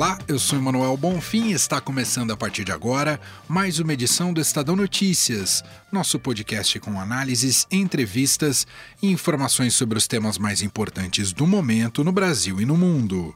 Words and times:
Olá, 0.00 0.18
eu 0.26 0.38
sou 0.38 0.58
Emanuel 0.58 0.96
Bonfim 0.96 1.48
e 1.48 1.52
está 1.52 1.78
começando 1.78 2.30
a 2.30 2.36
partir 2.36 2.64
de 2.64 2.72
agora 2.72 3.20
mais 3.46 3.78
uma 3.80 3.92
edição 3.92 4.32
do 4.32 4.40
Estadão 4.40 4.74
Notícias, 4.74 5.62
nosso 5.92 6.18
podcast 6.18 6.80
com 6.80 6.98
análises, 6.98 7.66
entrevistas 7.70 8.66
e 9.02 9.12
informações 9.12 9.74
sobre 9.74 9.98
os 9.98 10.06
temas 10.06 10.38
mais 10.38 10.62
importantes 10.62 11.34
do 11.34 11.46
momento 11.46 12.02
no 12.02 12.12
Brasil 12.12 12.62
e 12.62 12.64
no 12.64 12.78
mundo. 12.78 13.34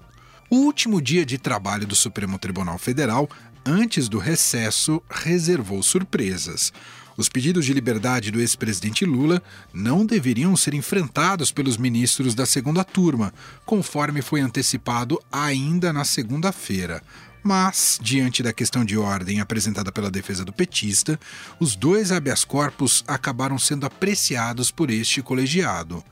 O 0.48 0.57
último 0.57 1.03
dia 1.03 1.27
de 1.27 1.37
trabalho 1.37 1.87
do 1.87 1.95
Supremo 1.95 2.38
Tribunal 2.38 2.79
Federal, 2.79 3.29
antes 3.66 4.09
do 4.09 4.16
recesso, 4.16 5.02
reservou 5.10 5.83
surpresas. 5.83 6.73
Os 7.16 7.28
pedidos 7.28 7.64
de 7.64 7.73
liberdade 7.73 8.30
do 8.30 8.41
ex-presidente 8.41 9.04
Lula 9.04 9.41
não 9.73 10.04
deveriam 10.04 10.56
ser 10.56 10.74
enfrentados 10.74 11.52
pelos 11.52 11.77
ministros 11.77 12.34
da 12.34 12.45
segunda 12.45 12.82
turma, 12.82 13.32
conforme 13.64 14.20
foi 14.20 14.40
antecipado 14.40 15.20
ainda 15.30 15.92
na 15.92 16.04
segunda-feira. 16.04 17.02
Mas, 17.42 18.00
diante 18.02 18.42
da 18.42 18.52
questão 18.52 18.84
de 18.84 18.96
ordem 18.96 19.38
apresentada 19.38 19.92
pela 19.92 20.10
defesa 20.10 20.45
do 20.45 20.52
petista, 20.52 21.20
os 21.60 21.77
dois 21.77 22.10
habeas 22.10 22.45
corpus 22.45 23.04
acabaram 23.06 23.59
sendo 23.59 23.87
apreciados 23.87 24.70
por 24.70 24.90
este 24.90 25.23
colegiado. 25.23 26.02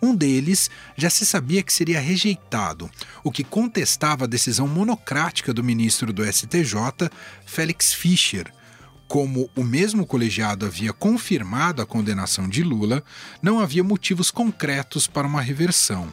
Um 0.00 0.14
deles 0.14 0.70
já 0.96 1.08
se 1.08 1.24
sabia 1.24 1.62
que 1.62 1.72
seria 1.72 1.98
rejeitado, 1.98 2.90
o 3.24 3.32
que 3.32 3.42
contestava 3.42 4.24
a 4.24 4.28
decisão 4.28 4.68
monocrática 4.68 5.52
do 5.52 5.64
ministro 5.64 6.12
do 6.12 6.22
STJ, 6.24 7.10
Félix 7.46 7.92
Fischer 7.92 8.52
como 9.06 9.50
o 9.54 9.62
mesmo 9.62 10.06
colegiado 10.06 10.66
havia 10.66 10.92
confirmado 10.92 11.82
a 11.82 11.86
condenação 11.86 12.48
de 12.48 12.62
Lula, 12.62 13.02
não 13.42 13.60
havia 13.60 13.84
motivos 13.84 14.30
concretos 14.30 15.06
para 15.06 15.26
uma 15.26 15.40
reversão. 15.40 16.12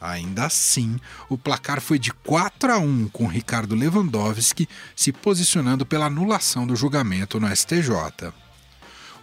Ainda 0.00 0.44
assim, 0.44 1.00
o 1.28 1.38
placar 1.38 1.80
foi 1.80 1.98
de 1.98 2.12
4 2.12 2.72
a 2.72 2.78
1, 2.78 3.08
com 3.08 3.26
Ricardo 3.26 3.74
Lewandowski 3.74 4.68
se 4.94 5.10
posicionando 5.10 5.86
pela 5.86 6.06
anulação 6.06 6.66
do 6.66 6.76
julgamento 6.76 7.40
no 7.40 7.54
STJ. 7.54 8.32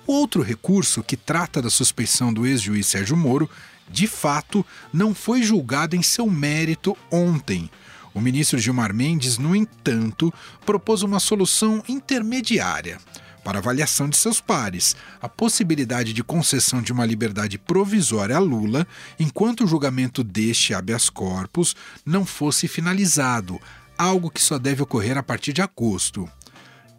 Outro 0.05 0.41
recurso, 0.41 1.03
que 1.03 1.15
trata 1.15 1.61
da 1.61 1.69
suspeição 1.69 2.33
do 2.33 2.45
ex-juiz 2.45 2.87
Sérgio 2.87 3.15
Moro, 3.15 3.49
de 3.89 4.07
fato 4.07 4.65
não 4.91 5.13
foi 5.13 5.43
julgado 5.43 5.95
em 5.95 6.01
seu 6.01 6.29
mérito 6.29 6.97
ontem, 7.11 7.69
o 8.13 8.21
ministro 8.21 8.59
Gilmar 8.59 8.93
Mendes, 8.93 9.37
no 9.37 9.55
entanto, 9.55 10.33
propôs 10.65 11.01
uma 11.01 11.19
solução 11.19 11.83
intermediária 11.87 12.99
para 13.43 13.59
avaliação 13.59 14.07
de 14.07 14.15
seus 14.15 14.39
pares, 14.39 14.95
a 15.21 15.27
possibilidade 15.27 16.13
de 16.13 16.23
concessão 16.23 16.81
de 16.81 16.93
uma 16.93 17.05
liberdade 17.05 17.57
provisória 17.57 18.37
a 18.37 18.39
Lula 18.39 18.87
enquanto 19.19 19.63
o 19.63 19.67
julgamento 19.67 20.23
deste 20.23 20.73
habeas 20.73 21.09
corpus 21.09 21.75
não 22.05 22.25
fosse 22.25 22.67
finalizado, 22.67 23.59
algo 23.97 24.31
que 24.31 24.41
só 24.41 24.57
deve 24.57 24.81
ocorrer 24.81 25.17
a 25.17 25.23
partir 25.23 25.53
de 25.53 25.61
agosto. 25.61 26.29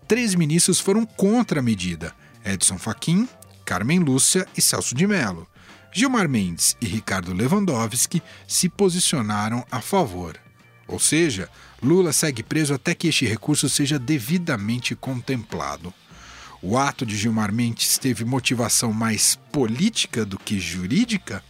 Três 0.07 0.35
ministros 0.35 0.79
foram 0.79 1.07
contra 1.07 1.61
a 1.61 1.63
medida: 1.63 2.15
Edson 2.45 2.79
Fachin, 2.79 3.27
Carmen 3.65 4.01
Lúcia 4.01 4.47
e 4.57 4.61
Celso 4.61 4.95
de 4.95 5.07
Mello. 5.07 5.49
Gilmar 5.91 6.29
Mendes 6.29 6.77
e 6.81 6.87
Ricardo 6.87 7.33
Lewandowski 7.33 8.21
se 8.49 8.69
posicionaram 8.69 9.65
a 9.71 9.81
favor. 9.81 10.44
Ou 10.87 10.99
seja, 10.99 11.49
Lula 11.83 12.13
segue 12.13 12.43
preso 12.43 12.75
até 12.75 12.95
que 12.95 13.09
este 13.09 13.27
recurso 13.27 13.69
seja 13.69 13.99
devidamente 13.99 14.95
contemplado. 14.95 15.93
O 16.63 16.79
ato 16.79 17.05
de 17.05 17.17
Gilmar 17.17 17.53
Mendes 17.53 17.99
teve 17.99 18.25
motivação 18.25 18.93
mais 18.93 19.39
política 19.53 20.25
do 20.25 20.39
que 20.39 20.59
jurídica? 20.59 21.43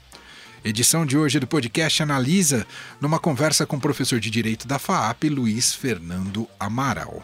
Edição 0.65 1.05
de 1.05 1.17
hoje 1.17 1.39
do 1.39 1.47
podcast 1.47 2.03
analisa 2.03 2.67
numa 3.00 3.19
conversa 3.19 3.67
com 3.67 3.77
o 3.77 3.81
professor 3.81 4.19
de 4.19 4.31
Direito 4.31 4.67
da 4.67 4.78
FAAP, 4.78 5.25
Luiz 5.25 5.75
Fernando 5.75 6.49
Amaral. 6.59 7.22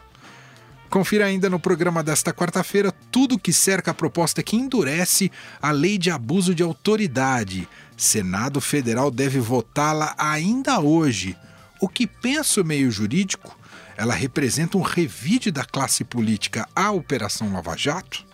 Confira 0.90 1.24
ainda 1.24 1.48
no 1.48 1.58
programa 1.58 2.02
desta 2.02 2.34
quarta-feira 2.34 2.92
tudo 3.10 3.38
que 3.38 3.52
cerca 3.52 3.92
a 3.92 3.94
proposta 3.94 4.42
que 4.42 4.56
endurece 4.56 5.30
a 5.62 5.70
lei 5.70 5.96
de 5.96 6.10
abuso 6.10 6.54
de 6.54 6.62
autoridade. 6.62 7.68
Senado 7.96 8.60
Federal 8.60 9.10
deve 9.10 9.38
votá-la 9.38 10.14
ainda 10.18 10.80
hoje. 10.80 11.36
O 11.80 11.88
que 11.88 12.06
pensa 12.06 12.60
o 12.60 12.64
meio 12.64 12.90
jurídico? 12.90 13.58
Ela 13.96 14.12
representa 14.12 14.76
um 14.76 14.82
revide 14.82 15.50
da 15.50 15.64
classe 15.64 16.04
política 16.04 16.68
à 16.76 16.90
Operação 16.90 17.52
Lava 17.52 17.74
Jato? 17.76 18.28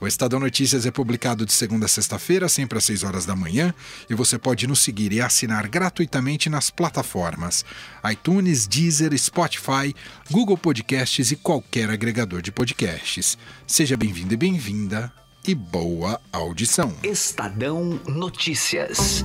O 0.00 0.06
Estadão 0.06 0.40
Notícias 0.40 0.86
é 0.86 0.90
publicado 0.90 1.44
de 1.44 1.52
segunda 1.52 1.84
a 1.84 1.88
sexta-feira, 1.88 2.48
sempre 2.48 2.78
às 2.78 2.84
6 2.84 3.02
horas 3.02 3.26
da 3.26 3.36
manhã, 3.36 3.74
e 4.08 4.14
você 4.14 4.38
pode 4.38 4.66
nos 4.66 4.78
seguir 4.78 5.12
e 5.12 5.20
assinar 5.20 5.68
gratuitamente 5.68 6.48
nas 6.48 6.70
plataformas 6.70 7.64
iTunes, 8.10 8.66
Deezer, 8.66 9.16
Spotify, 9.18 9.94
Google 10.30 10.56
Podcasts 10.56 11.32
e 11.32 11.36
qualquer 11.36 11.90
agregador 11.90 12.40
de 12.40 12.50
podcasts. 12.50 13.36
Seja 13.66 13.96
bem-vindo 13.96 14.32
e 14.32 14.36
bem-vinda 14.38 15.12
e 15.46 15.54
boa 15.54 16.18
audição. 16.32 16.96
Estadão 17.02 18.00
Notícias. 18.06 19.24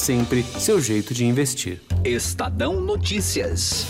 sempre 0.01 0.43
seu 0.57 0.81
jeito 0.81 1.13
de 1.13 1.25
investir. 1.25 1.79
Estadão 2.03 2.81
Notícias. 2.81 3.85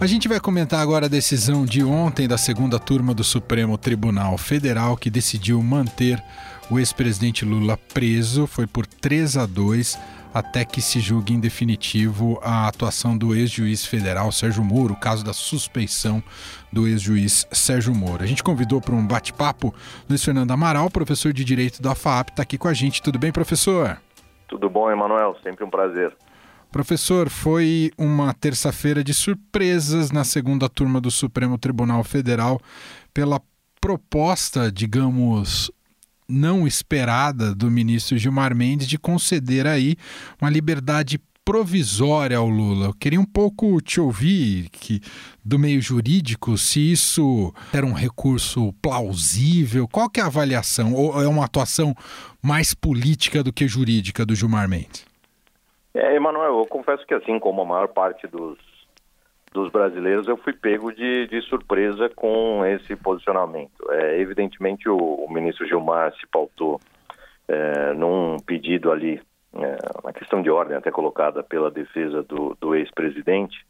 A 0.00 0.06
gente 0.06 0.26
vai 0.26 0.40
comentar 0.40 0.80
agora 0.80 1.06
a 1.06 1.08
decisão 1.08 1.64
de 1.64 1.84
ontem 1.84 2.26
da 2.26 2.36
segunda 2.36 2.78
turma 2.80 3.14
do 3.14 3.22
Supremo 3.22 3.78
Tribunal 3.78 4.36
Federal 4.36 4.96
que 4.96 5.08
decidiu 5.08 5.62
manter 5.62 6.20
o 6.68 6.80
ex-presidente 6.80 7.44
Lula 7.44 7.76
preso. 7.76 8.48
Foi 8.48 8.66
por 8.66 8.84
3 8.84 9.36
a 9.36 9.46
2 9.46 9.96
até 10.34 10.64
que 10.64 10.82
se 10.82 10.98
julgue 10.98 11.32
em 11.32 11.38
definitivo 11.38 12.40
a 12.42 12.66
atuação 12.66 13.16
do 13.16 13.34
ex-juiz 13.34 13.86
federal 13.86 14.32
Sérgio 14.32 14.64
Moro, 14.64 14.94
o 14.94 14.96
caso 14.96 15.24
da 15.24 15.32
suspeição 15.32 16.20
do 16.72 16.88
ex-juiz 16.88 17.46
Sérgio 17.52 17.94
Moro. 17.94 18.24
A 18.24 18.26
gente 18.26 18.42
convidou 18.42 18.80
para 18.80 18.96
um 18.96 19.06
bate-papo 19.06 19.72
Luiz 20.08 20.24
Fernando 20.24 20.50
Amaral, 20.50 20.90
professor 20.90 21.32
de 21.32 21.44
Direito 21.44 21.80
da 21.80 21.94
FAAP, 21.94 22.30
está 22.30 22.42
aqui 22.42 22.58
com 22.58 22.66
a 22.66 22.74
gente. 22.74 23.00
Tudo 23.00 23.16
bem, 23.16 23.30
professor? 23.30 24.00
Tudo 24.48 24.68
bom, 24.68 24.90
Emanuel? 24.90 25.36
Sempre 25.42 25.64
um 25.64 25.70
prazer. 25.70 26.12
Professor, 26.72 27.28
foi 27.30 27.92
uma 27.96 28.34
terça-feira 28.34 29.04
de 29.04 29.14
surpresas 29.14 30.10
na 30.10 30.24
segunda 30.24 30.68
turma 30.68 31.00
do 31.00 31.08
Supremo 31.08 31.56
Tribunal 31.56 32.02
Federal 32.02 32.60
pela 33.12 33.40
proposta, 33.80 34.72
digamos, 34.72 35.70
não 36.28 36.66
esperada 36.66 37.54
do 37.54 37.70
ministro 37.70 38.16
Gilmar 38.16 38.54
Mendes 38.54 38.86
de 38.86 38.98
conceder 38.98 39.66
aí 39.66 39.96
uma 40.40 40.50
liberdade 40.50 41.18
provisória 41.44 42.38
ao 42.38 42.48
Lula. 42.48 42.86
Eu 42.86 42.94
queria 42.94 43.20
um 43.20 43.24
pouco 43.24 43.80
te 43.82 44.00
ouvir 44.00 44.70
que 44.70 45.00
do 45.44 45.58
meio 45.58 45.80
jurídico 45.80 46.56
se 46.56 46.92
isso 46.92 47.52
era 47.72 47.84
um 47.84 47.92
recurso 47.92 48.72
plausível, 48.80 49.86
qual 49.86 50.08
que 50.08 50.20
é 50.20 50.22
a 50.22 50.26
avaliação 50.26 50.94
ou 50.94 51.22
é 51.22 51.28
uma 51.28 51.44
atuação 51.44 51.94
mais 52.42 52.72
política 52.72 53.42
do 53.42 53.52
que 53.52 53.68
jurídica 53.68 54.24
do 54.24 54.34
Gilmar 54.34 54.68
Mendes? 54.68 55.04
É, 55.92 56.16
Emanuel, 56.16 56.58
eu 56.58 56.66
confesso 56.66 57.06
que 57.06 57.14
assim 57.14 57.38
como 57.38 57.60
a 57.60 57.64
maior 57.64 57.88
parte 57.88 58.26
dos 58.26 58.58
dos 59.54 59.70
brasileiros, 59.70 60.26
eu 60.26 60.36
fui 60.36 60.52
pego 60.52 60.92
de, 60.92 61.28
de 61.28 61.40
surpresa 61.42 62.08
com 62.08 62.66
esse 62.66 62.96
posicionamento. 62.96 63.88
É, 63.88 64.20
evidentemente, 64.20 64.88
o, 64.88 64.96
o 64.96 65.32
ministro 65.32 65.64
Gilmar 65.64 66.12
se 66.16 66.26
pautou 66.26 66.80
é, 67.46 67.92
num 67.92 68.36
pedido 68.44 68.90
ali, 68.90 69.22
é, 69.54 69.76
uma 70.02 70.12
questão 70.12 70.42
de 70.42 70.50
ordem 70.50 70.76
até 70.76 70.90
colocada 70.90 71.40
pela 71.44 71.70
defesa 71.70 72.20
do, 72.24 72.56
do 72.60 72.74
ex-presidente, 72.74 73.64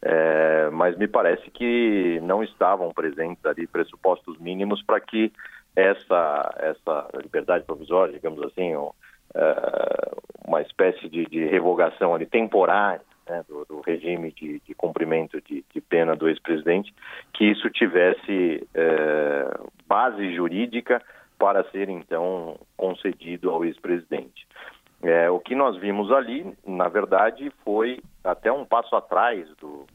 é, 0.00 0.70
mas 0.70 0.96
me 0.96 1.06
parece 1.06 1.50
que 1.50 2.18
não 2.22 2.42
estavam 2.42 2.90
presentes 2.90 3.44
ali 3.44 3.66
pressupostos 3.66 4.38
mínimos 4.38 4.82
para 4.82 5.00
que 5.00 5.30
essa, 5.76 6.54
essa 6.58 7.08
liberdade 7.22 7.64
provisória, 7.64 8.14
digamos 8.14 8.42
assim, 8.42 8.74
uh, 8.74 8.90
uma 10.46 10.62
espécie 10.62 11.06
de, 11.10 11.26
de 11.26 11.44
revogação 11.44 12.14
ali, 12.14 12.24
temporária 12.24 13.02
né, 13.28 13.44
do, 13.48 13.64
do, 13.64 13.75
regime 13.86 14.32
de, 14.32 14.60
de 14.66 14.74
cumprimento 14.74 15.40
de, 15.40 15.64
de, 15.72 15.80
pena 15.80 16.16
do 16.16 16.28
ex-presidente, 16.28 16.92
que 17.32 17.44
isso 17.44 17.70
tivesse 17.70 18.66
uh, 18.74 19.72
base 19.86 20.34
jurídica 20.34 21.00
para 21.38 21.64
ser 21.70 21.88
então 21.88 22.58
concedido 22.76 23.50
ao 23.50 23.64
ex-presidente. 23.64 24.46
É, 25.02 25.30
o 25.30 25.38
que 25.38 25.54
nós 25.54 25.76
vimos 25.76 26.10
ali, 26.10 26.52
na 26.66 26.88
verdade, 26.88 27.52
foi 27.64 28.00
até 28.24 28.50
um 28.50 28.64
passo 28.64 28.96
atrás 28.96 29.46
do, 29.60 29.86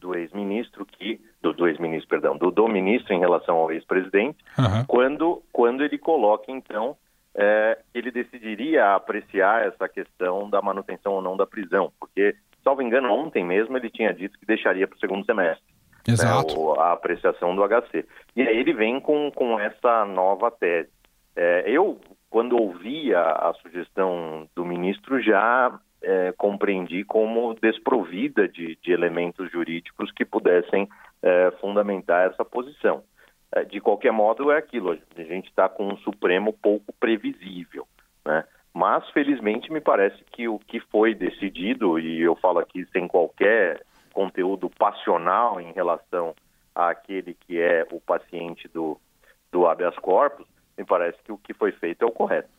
do 0.00 0.14
ex-ministro 0.14 0.84
que 0.84 1.20
do, 1.40 1.52
do 1.52 1.68
ex-ministro, 1.68 2.08
perdão, 2.08 2.36
do, 2.36 2.50
do 2.50 2.68
ministro 2.68 3.14
em 3.14 3.20
relação 3.20 3.56
ao 3.56 3.70
ex-presidente, 3.70 4.38
uhum. 4.58 4.84
quando 4.86 5.42
quando 5.52 5.84
ele 5.84 5.96
coloca 5.96 6.50
então 6.50 6.96
é, 7.36 7.78
ele 7.94 8.10
decidiria 8.10 8.94
apreciar 8.94 9.66
essa 9.66 9.86
questão 9.86 10.48
da 10.48 10.62
manutenção 10.62 11.12
ou 11.12 11.22
não 11.22 11.36
da 11.36 11.46
prisão, 11.46 11.92
porque, 12.00 12.34
salvo 12.66 12.82
engano, 12.82 13.12
ontem 13.12 13.44
mesmo 13.44 13.76
ele 13.76 13.88
tinha 13.88 14.12
dito 14.12 14.36
que 14.36 14.44
deixaria 14.44 14.88
para 14.88 14.96
o 14.96 14.98
segundo 14.98 15.24
semestre. 15.24 15.64
Né, 16.06 16.14
Exato. 16.14 16.54
Né, 16.56 16.74
a 16.78 16.92
apreciação 16.92 17.54
do 17.54 17.62
HC. 17.62 18.04
E 18.34 18.42
aí 18.42 18.58
ele 18.58 18.72
vem 18.72 18.98
com, 18.98 19.30
com 19.30 19.58
essa 19.60 20.04
nova 20.04 20.50
tese. 20.50 20.90
É, 21.36 21.64
eu, 21.66 22.00
quando 22.28 22.56
ouvi 22.60 23.14
a, 23.14 23.22
a, 23.22 23.54
sugestão 23.62 24.48
do 24.56 24.64
ministro, 24.64 25.22
já 25.22 25.78
é, 26.02 26.32
compreendi 26.36 27.04
como 27.04 27.54
desprovida 27.54 28.48
de, 28.48 28.76
de, 28.82 28.92
elementos 28.92 29.50
jurídicos 29.52 30.10
que 30.10 30.24
pudessem 30.24 30.88
é, 31.22 31.52
fundamentar 31.60 32.30
essa 32.30 32.44
posição. 32.44 33.04
É, 33.52 33.64
de 33.64 33.80
qualquer 33.80 34.12
modo, 34.12 34.50
é 34.50 34.58
aquilo, 34.58 34.98
a 35.16 35.22
gente 35.22 35.48
está 35.48 35.68
com 35.68 35.86
um 35.86 35.96
Supremo 35.98 36.52
pouco 36.52 36.92
previsível, 36.98 37.86
né? 38.24 38.44
Mas, 38.78 39.08
felizmente, 39.08 39.72
me 39.72 39.80
parece 39.80 40.22
que 40.30 40.46
o 40.46 40.58
que 40.58 40.80
foi 40.92 41.14
decidido, 41.14 41.98
e 41.98 42.20
eu 42.20 42.36
falo 42.36 42.58
aqui 42.58 42.86
sem 42.92 43.08
qualquer 43.08 43.82
conteúdo 44.12 44.68
passional 44.68 45.58
em 45.58 45.72
relação 45.72 46.34
àquele 46.74 47.32
que 47.32 47.58
é 47.58 47.86
o 47.90 47.98
paciente 47.98 48.68
do, 48.68 49.00
do 49.50 49.66
habeas 49.66 49.96
corpus, 49.96 50.46
me 50.76 50.84
parece 50.84 51.16
que 51.24 51.32
o 51.32 51.38
que 51.38 51.54
foi 51.54 51.72
feito 51.72 52.02
é 52.02 52.06
o 52.06 52.12
correto. 52.12 52.50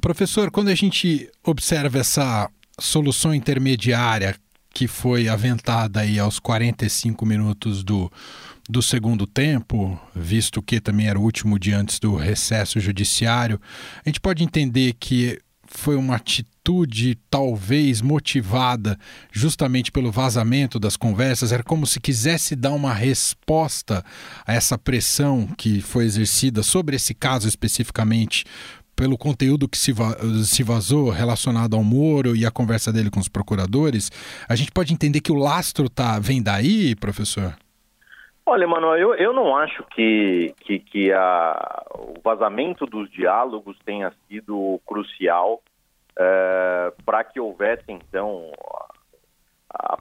Professor, 0.00 0.50
quando 0.50 0.68
a 0.68 0.74
gente 0.74 1.30
observa 1.46 1.98
essa 1.98 2.50
solução 2.80 3.34
intermediária 3.34 4.36
que 4.70 4.88
foi 4.88 5.28
aventada 5.28 6.00
aí 6.00 6.18
aos 6.18 6.38
45 6.38 7.26
minutos 7.26 7.84
do, 7.84 8.10
do 8.66 8.80
segundo 8.80 9.26
tempo, 9.26 10.00
visto 10.14 10.62
que 10.62 10.80
também 10.80 11.10
era 11.10 11.18
o 11.18 11.22
último 11.22 11.58
dia 11.58 11.76
antes 11.76 11.98
do 11.98 12.16
recesso 12.16 12.80
judiciário, 12.80 13.60
a 14.02 14.08
gente 14.08 14.18
pode 14.18 14.42
entender 14.42 14.94
que 14.94 15.38
foi 15.78 15.96
uma 15.96 16.16
atitude 16.16 17.14
talvez 17.30 18.02
motivada 18.02 18.98
justamente 19.32 19.90
pelo 19.92 20.10
vazamento 20.10 20.78
das 20.78 20.96
conversas, 20.96 21.52
era 21.52 21.62
como 21.62 21.86
se 21.86 22.00
quisesse 22.00 22.56
dar 22.56 22.72
uma 22.72 22.92
resposta 22.92 24.04
a 24.46 24.52
essa 24.52 24.76
pressão 24.76 25.48
que 25.56 25.80
foi 25.80 26.04
exercida 26.04 26.62
sobre 26.62 26.96
esse 26.96 27.14
caso 27.14 27.48
especificamente 27.48 28.44
pelo 28.96 29.16
conteúdo 29.16 29.68
que 29.68 29.78
se, 29.78 29.92
vazou 30.64 31.08
relacionado 31.10 31.76
ao 31.76 31.84
Moro 31.84 32.34
e 32.34 32.44
a 32.44 32.50
conversa 32.50 32.92
dele 32.92 33.10
com 33.10 33.20
os 33.20 33.28
procuradores, 33.28 34.10
a 34.48 34.56
gente 34.56 34.72
pode 34.72 34.92
entender 34.92 35.20
que 35.20 35.30
o 35.30 35.36
lastro 35.36 35.88
tá, 35.88 36.18
vem 36.18 36.42
daí, 36.42 36.96
professor? 36.96 37.54
Olha, 38.44 38.66
Manuel, 38.66 38.96
eu, 38.96 39.14
eu 39.14 39.32
não 39.32 39.56
acho 39.56 39.84
que, 39.94 40.52
que, 40.62 40.78
que 40.80 41.12
a, 41.12 41.84
o 41.94 42.14
vazamento 42.24 42.86
dos 42.86 43.08
diálogos 43.10 43.76
tenha 43.84 44.12
sido 44.26 44.80
crucial 44.84 45.60
é, 46.18 46.92
para 47.06 47.22
que 47.22 47.38
houvesse, 47.38 47.84
então, 47.88 48.50
a, 49.72 49.94
a, 49.94 49.98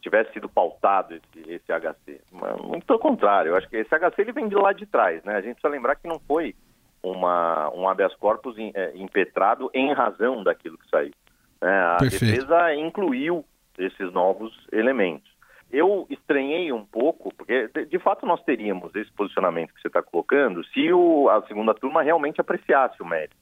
tivesse 0.00 0.32
sido 0.32 0.48
pautado 0.48 1.14
esse, 1.14 1.50
esse 1.50 1.66
HC. 1.66 2.20
Muito 2.62 2.86
pelo 2.86 2.98
contrário, 2.98 3.50
eu 3.50 3.56
acho 3.56 3.68
que 3.68 3.76
esse 3.76 3.90
HC 3.90 4.20
ele 4.20 4.32
vem 4.32 4.48
de 4.48 4.54
lá 4.54 4.72
de 4.72 4.86
trás, 4.86 5.22
né? 5.24 5.34
A 5.34 5.40
gente 5.40 5.54
precisa 5.54 5.68
lembrar 5.68 5.96
que 5.96 6.06
não 6.06 6.20
foi 6.20 6.54
uma, 7.02 7.70
um 7.74 7.88
habeas 7.88 8.14
corpus 8.14 8.56
in, 8.56 8.70
é, 8.74 8.92
impetrado 8.96 9.70
em 9.74 9.92
razão 9.92 10.42
daquilo 10.44 10.78
que 10.78 10.88
saiu. 10.88 11.12
Né? 11.60 11.70
A 11.70 11.96
Perfeito. 11.98 12.24
defesa 12.24 12.74
incluiu 12.74 13.44
esses 13.76 14.12
novos 14.12 14.52
elementos. 14.72 15.28
Eu 15.70 16.06
estranhei 16.08 16.72
um 16.72 16.84
pouco, 16.84 17.32
porque 17.34 17.68
de 17.68 17.98
fato 17.98 18.24
nós 18.24 18.42
teríamos 18.42 18.94
esse 18.94 19.12
posicionamento 19.12 19.74
que 19.74 19.82
você 19.82 19.88
está 19.88 20.02
colocando 20.02 20.64
se 20.68 20.90
o, 20.92 21.28
a 21.28 21.42
segunda 21.46 21.74
turma 21.74 22.02
realmente 22.02 22.40
apreciasse 22.40 23.02
o 23.02 23.06
mérito. 23.06 23.36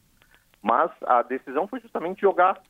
Mas 0.62 0.90
a 1.02 1.22
decisão 1.22 1.66
foi 1.66 1.80
justamente 1.80 2.20
jogar 2.20 2.60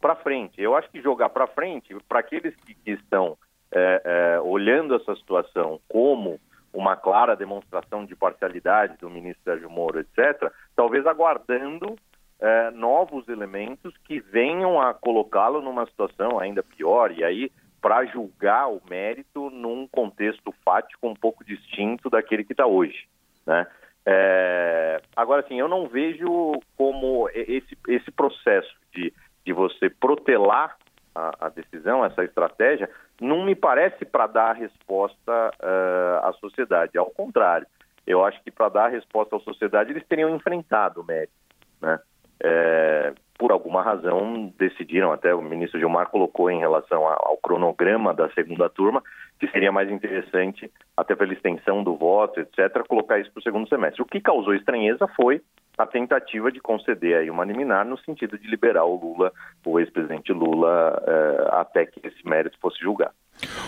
para 0.00 0.16
frente. 0.16 0.60
Eu 0.60 0.76
acho 0.76 0.90
que 0.90 1.00
jogar 1.00 1.28
para 1.30 1.46
frente, 1.46 1.94
para 2.08 2.20
aqueles 2.20 2.54
que, 2.56 2.74
que 2.74 2.90
estão 2.92 3.36
é, 3.72 4.02
é, 4.04 4.40
olhando 4.40 4.94
essa 4.94 5.14
situação 5.16 5.80
como 5.88 6.40
uma 6.72 6.96
clara 6.96 7.34
demonstração 7.34 8.04
de 8.04 8.14
parcialidade 8.14 8.96
do 8.98 9.10
ministro 9.10 9.42
Sérgio 9.44 9.70
Moro, 9.70 9.98
etc., 9.98 10.52
talvez 10.76 11.06
aguardando 11.06 11.96
é, 12.40 12.70
novos 12.70 13.28
elementos 13.28 13.96
que 14.04 14.20
venham 14.20 14.80
a 14.80 14.94
colocá-lo 14.94 15.60
numa 15.60 15.86
situação 15.86 16.38
ainda 16.38 16.62
pior. 16.62 17.10
E 17.10 17.24
aí 17.24 17.50
para 17.80 18.04
julgar 18.06 18.68
o 18.68 18.82
mérito 18.88 19.50
num 19.50 19.86
contexto 19.86 20.52
fático 20.64 21.08
um 21.08 21.14
pouco 21.14 21.44
distinto 21.44 22.10
daquele 22.10 22.44
que 22.44 22.52
está 22.52 22.66
hoje. 22.66 23.08
Né? 23.46 23.66
É, 24.10 25.02
agora, 25.14 25.44
sim, 25.46 25.60
eu 25.60 25.68
não 25.68 25.86
vejo 25.86 26.52
como 26.78 27.28
esse, 27.34 27.76
esse 27.88 28.10
processo 28.10 28.74
de, 28.90 29.12
de 29.44 29.52
você 29.52 29.90
protelar 29.90 30.78
a, 31.14 31.46
a 31.46 31.48
decisão, 31.50 32.02
essa 32.02 32.24
estratégia, 32.24 32.88
não 33.20 33.44
me 33.44 33.54
parece 33.54 34.06
para 34.06 34.26
dar 34.26 34.54
resposta 34.54 35.50
uh, 35.60 36.26
à 36.26 36.32
sociedade. 36.40 36.96
Ao 36.96 37.10
contrário, 37.10 37.66
eu 38.06 38.24
acho 38.24 38.42
que 38.42 38.50
para 38.50 38.70
dar 38.70 38.88
resposta 38.88 39.36
à 39.36 39.40
sociedade 39.40 39.90
eles 39.90 40.06
teriam 40.08 40.34
enfrentado 40.34 41.02
o 41.02 41.04
mérito. 41.04 41.34
Né? 41.78 42.00
É, 42.42 43.12
por 43.36 43.52
alguma 43.52 43.82
razão, 43.82 44.50
decidiram, 44.56 45.12
até 45.12 45.34
o 45.34 45.42
ministro 45.42 45.78
Gilmar 45.78 46.08
colocou 46.08 46.50
em 46.50 46.60
relação 46.60 47.06
ao 47.06 47.36
cronograma 47.36 48.14
da 48.14 48.30
segunda 48.30 48.70
turma, 48.70 49.02
que 49.38 49.48
seria 49.48 49.70
mais 49.70 49.90
interessante, 49.90 50.70
até 50.96 51.14
pela 51.14 51.32
extensão 51.32 51.84
do 51.84 51.96
voto, 51.96 52.40
etc., 52.40 52.84
colocar 52.88 53.18
isso 53.20 53.30
para 53.30 53.40
o 53.40 53.42
segundo 53.42 53.68
semestre. 53.68 54.02
O 54.02 54.06
que 54.06 54.20
causou 54.20 54.54
estranheza 54.54 55.06
foi 55.16 55.40
a 55.78 55.86
tentativa 55.86 56.50
de 56.50 56.60
conceder 56.60 57.18
aí 57.18 57.30
uma 57.30 57.44
liminar 57.44 57.86
no 57.86 57.96
sentido 58.00 58.36
de 58.36 58.48
liberar 58.48 58.84
o 58.84 58.96
Lula, 58.96 59.32
o 59.64 59.78
ex-presidente 59.78 60.32
Lula, 60.32 61.00
eh, 61.06 61.48
até 61.52 61.86
que 61.86 62.00
esse 62.04 62.28
mérito 62.28 62.58
fosse 62.60 62.80
julgado. 62.80 63.12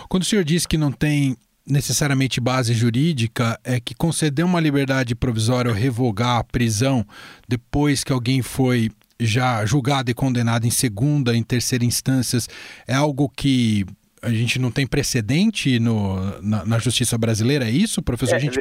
Quando 0.09 0.25
o 0.25 0.27
senhor 0.27 0.43
diz 0.43 0.67
que 0.67 0.77
não 0.77 0.91
tem 0.91 1.37
necessariamente 1.65 2.41
base 2.41 2.75
jurídica 2.75 3.59
é 3.62 3.79
que 3.79 3.95
conceder 3.95 4.45
uma 4.45 4.59
liberdade 4.59 5.15
provisória 5.15 5.71
ou 5.71 5.77
revogar 5.77 6.39
a 6.39 6.45
prisão 6.45 7.05
depois 7.49 8.03
que 8.03 8.12
alguém 8.12 8.43
foi 8.43 8.89
já 9.21 9.65
julgado 9.67 10.11
e 10.11 10.15
condenado 10.15 10.67
em 10.67 10.71
segunda, 10.71 11.37
em 11.37 11.43
terceira 11.43 11.85
instâncias, 11.85 12.49
é 12.89 12.95
algo 12.95 13.29
que 13.29 13.85
a 14.23 14.31
gente 14.31 14.61
não 14.61 14.71
tem 14.71 14.87
precedente 14.87 15.79
no, 15.81 16.17
na, 16.43 16.65
na 16.65 16.79
justiça 16.79 17.17
brasileira, 17.17 17.65
é 17.65 17.71
isso, 17.71 18.03
professor? 18.03 18.35
É, 18.35 18.37
a 18.37 18.41
gente... 18.41 18.61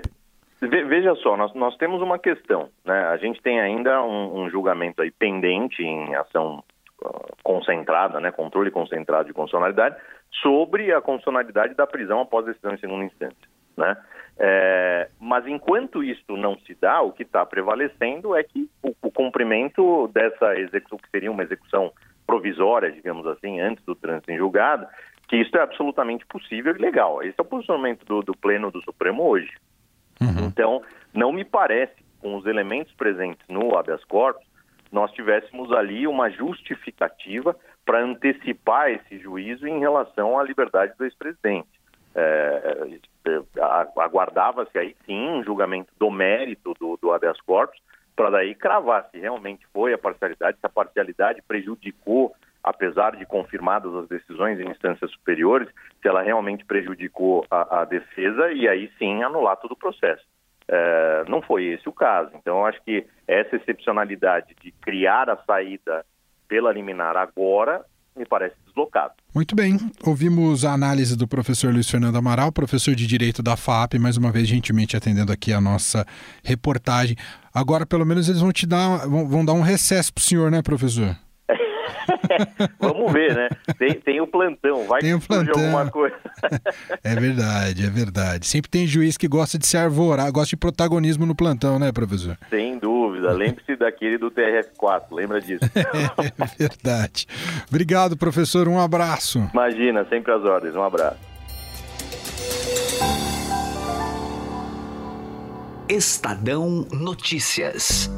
Veja 0.61 1.15
só, 1.15 1.37
nós, 1.37 1.53
nós 1.53 1.77
temos 1.77 2.01
uma 2.01 2.19
questão, 2.19 2.69
né? 2.83 3.05
A 3.07 3.17
gente 3.17 3.41
tem 3.41 3.61
ainda 3.61 4.03
um, 4.03 4.41
um 4.41 4.49
julgamento 4.49 5.01
aí 5.01 5.09
pendente 5.09 5.81
em 5.81 6.13
ação 6.15 6.61
uh, 7.01 7.35
concentrada, 7.43 8.19
né? 8.19 8.29
Controle 8.29 8.69
concentrado 8.69 9.27
de 9.27 9.33
constitucionalidade 9.33 9.95
sobre 10.41 10.93
a 10.93 10.99
constitucionalidade 10.99 11.75
da 11.75 11.87
prisão 11.87 12.19
após 12.19 12.45
decisão 12.45 12.73
em 12.73 12.77
segunda 12.77 13.05
instância, 13.05 13.47
né? 13.77 13.95
É, 14.41 15.09
mas 15.19 15.45
enquanto 15.47 16.01
isso 16.01 16.37
não 16.37 16.57
se 16.59 16.73
dá, 16.73 17.01
o 17.01 17.11
que 17.11 17.23
está 17.23 17.45
prevalecendo 17.45 18.35
é 18.35 18.41
que 18.43 18.69
o, 18.81 18.95
o, 19.01 19.11
cumprimento 19.11 20.07
dessa 20.13 20.57
execução, 20.57 20.97
que 20.97 21.09
seria 21.09 21.29
uma 21.29 21.43
execução 21.43 21.91
provisória, 22.25 22.89
digamos 22.89 23.27
assim, 23.27 23.59
antes 23.59 23.83
do 23.83 23.95
trânsito 23.95 24.31
em 24.31 24.37
julgado, 24.37 24.87
que 25.29 25.37
isso 25.37 25.55
é 25.55 25.61
absolutamente 25.61 26.25
possível 26.25 26.75
e 26.75 26.79
legal. 26.79 27.21
Esse 27.21 27.35
é 27.37 27.41
o 27.41 27.45
posicionamento 27.45 28.03
do, 28.03 28.21
do 28.21 28.35
Pleno 28.35 28.71
do 28.71 28.81
Supremo 28.81 29.23
hoje. 29.23 29.51
Uhum. 30.19 30.47
Então, 30.47 30.81
não 31.13 31.31
me 31.31 31.45
parece, 31.45 31.93
com 32.19 32.35
os 32.35 32.47
elementos 32.47 32.91
presentes 32.93 33.47
no 33.47 33.77
habeas 33.77 34.03
corpus, 34.05 34.43
nós 34.91 35.11
tivéssemos 35.11 35.71
ali 35.71 36.07
uma 36.07 36.31
justificativa 36.31 37.55
para 37.85 38.03
antecipar 38.03 38.89
esse 38.89 39.19
juízo 39.19 39.67
em 39.67 39.79
relação 39.79 40.37
à 40.37 40.43
liberdade 40.43 40.93
do 40.97 41.05
ex-presidente. 41.05 41.69
É, 42.15 42.87
é, 43.27 43.41
aguardava-se 44.01 44.75
aí 44.79 44.95
sim 45.05 45.29
um 45.29 45.43
julgamento 45.43 45.93
do 45.99 46.09
mérito 46.09 46.73
do, 46.79 46.97
do 46.99 47.13
habeas 47.13 47.39
corpus, 47.41 47.79
para 48.15 48.31
daí 48.31 48.55
cravar 48.55 49.07
se 49.11 49.19
realmente 49.19 49.65
foi 49.71 49.93
a 49.93 49.97
parcialidade, 49.97 50.57
se 50.59 50.65
a 50.65 50.69
parcialidade 50.69 51.43
prejudicou, 51.47 52.33
apesar 52.63 53.15
de 53.15 53.25
confirmadas 53.25 53.93
as 53.95 54.07
decisões 54.07 54.59
em 54.59 54.69
instâncias 54.69 55.11
superiores, 55.11 55.67
se 56.01 56.07
ela 56.07 56.21
realmente 56.21 56.65
prejudicou 56.65 57.45
a, 57.49 57.81
a 57.81 57.85
defesa 57.85 58.51
e 58.51 58.67
aí 58.67 58.91
sim 58.97 59.23
anular 59.23 59.57
todo 59.57 59.71
o 59.71 59.77
processo. 59.77 60.23
É, 60.67 61.23
não 61.27 61.41
foi 61.41 61.65
esse 61.65 61.89
o 61.89 61.93
caso. 61.93 62.31
Então, 62.35 62.65
acho 62.65 62.79
que 62.83 63.05
essa 63.27 63.55
excepcionalidade 63.55 64.55
de 64.61 64.71
criar 64.71 65.29
a 65.29 65.37
saída 65.37 66.05
pela 66.47 66.71
liminar 66.71 67.17
agora 67.17 67.83
me 68.15 68.25
parece 68.25 68.55
deslocado. 68.65 69.13
Muito 69.33 69.55
bem. 69.55 69.77
Ouvimos 70.05 70.65
a 70.65 70.73
análise 70.73 71.17
do 71.17 71.27
professor 71.27 71.71
Luiz 71.71 71.89
Fernando 71.89 72.17
Amaral, 72.17 72.51
professor 72.51 72.93
de 72.93 73.07
Direito 73.07 73.41
da 73.41 73.55
FAP, 73.55 73.97
mais 73.97 74.17
uma 74.17 74.31
vez 74.31 74.47
gentilmente 74.47 74.97
atendendo 74.97 75.31
aqui 75.31 75.53
a 75.53 75.61
nossa 75.61 76.05
reportagem. 76.43 77.15
Agora, 77.53 77.85
pelo 77.85 78.05
menos, 78.05 78.27
eles 78.27 78.41
vão 78.41 78.51
te 78.51 78.67
dar, 78.67 79.07
vão, 79.07 79.27
vão 79.27 79.45
dar 79.45 79.53
um 79.53 79.61
recesso 79.61 80.13
para 80.13 80.21
o 80.21 80.23
senhor, 80.23 80.51
né, 80.51 80.61
professor? 80.61 81.15
Vamos 82.79 83.11
ver, 83.11 83.35
né? 83.35 83.49
Tem, 83.77 83.93
tem 83.93 84.21
o 84.21 84.27
plantão, 84.27 84.85
vai 84.85 85.01
tem 85.01 85.13
o 85.13 85.19
plantão. 85.19 85.61
alguma 85.61 85.89
coisa. 85.89 86.15
é 87.03 87.15
verdade, 87.15 87.85
é 87.85 87.89
verdade. 87.89 88.47
Sempre 88.47 88.69
tem 88.69 88.87
juiz 88.87 89.17
que 89.17 89.27
gosta 89.27 89.57
de 89.57 89.65
se 89.65 89.77
arvorar, 89.77 90.31
gosta 90.31 90.49
de 90.49 90.57
protagonismo 90.57 91.25
no 91.25 91.35
plantão, 91.35 91.79
né, 91.79 91.91
professor? 91.91 92.37
Sem 92.49 92.77
dúvida. 92.77 93.31
Lembre-se 93.31 93.75
daquele 93.75 94.17
do 94.17 94.31
TRF4, 94.31 95.03
lembra 95.11 95.41
disso. 95.41 95.63
é 95.75 96.57
verdade. 96.57 97.27
Obrigado, 97.69 98.17
professor. 98.17 98.67
Um 98.67 98.79
abraço. 98.79 99.49
Imagina, 99.53 100.05
sempre 100.09 100.31
às 100.31 100.43
ordens. 100.43 100.75
Um 100.75 100.83
abraço. 100.83 101.29
Estadão 105.89 106.85
Notícias. 106.91 108.11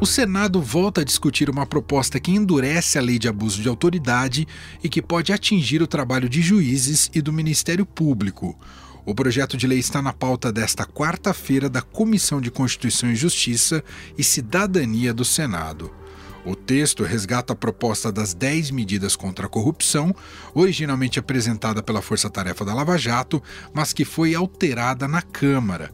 O 0.00 0.06
Senado 0.06 0.62
volta 0.62 1.00
a 1.00 1.04
discutir 1.04 1.50
uma 1.50 1.66
proposta 1.66 2.20
que 2.20 2.30
endurece 2.30 2.98
a 2.98 3.02
lei 3.02 3.18
de 3.18 3.26
abuso 3.26 3.60
de 3.60 3.68
autoridade 3.68 4.46
e 4.80 4.88
que 4.88 5.02
pode 5.02 5.32
atingir 5.32 5.82
o 5.82 5.88
trabalho 5.88 6.28
de 6.28 6.40
juízes 6.40 7.10
e 7.12 7.20
do 7.20 7.32
Ministério 7.32 7.84
Público. 7.84 8.56
O 9.04 9.12
projeto 9.12 9.56
de 9.56 9.66
lei 9.66 9.80
está 9.80 10.00
na 10.00 10.12
pauta 10.12 10.52
desta 10.52 10.86
quarta-feira 10.86 11.68
da 11.68 11.82
Comissão 11.82 12.40
de 12.40 12.48
Constituição 12.48 13.10
e 13.10 13.16
Justiça 13.16 13.82
e 14.16 14.22
Cidadania 14.22 15.12
do 15.12 15.24
Senado. 15.24 15.90
O 16.44 16.54
texto 16.54 17.02
resgata 17.02 17.52
a 17.52 17.56
proposta 17.56 18.12
das 18.12 18.34
10 18.34 18.70
medidas 18.70 19.16
contra 19.16 19.46
a 19.46 19.50
corrupção, 19.50 20.14
originalmente 20.54 21.18
apresentada 21.18 21.82
pela 21.82 22.00
Força 22.00 22.30
Tarefa 22.30 22.64
da 22.64 22.72
Lava 22.72 22.96
Jato, 22.96 23.42
mas 23.74 23.92
que 23.92 24.04
foi 24.04 24.32
alterada 24.32 25.08
na 25.08 25.22
Câmara. 25.22 25.90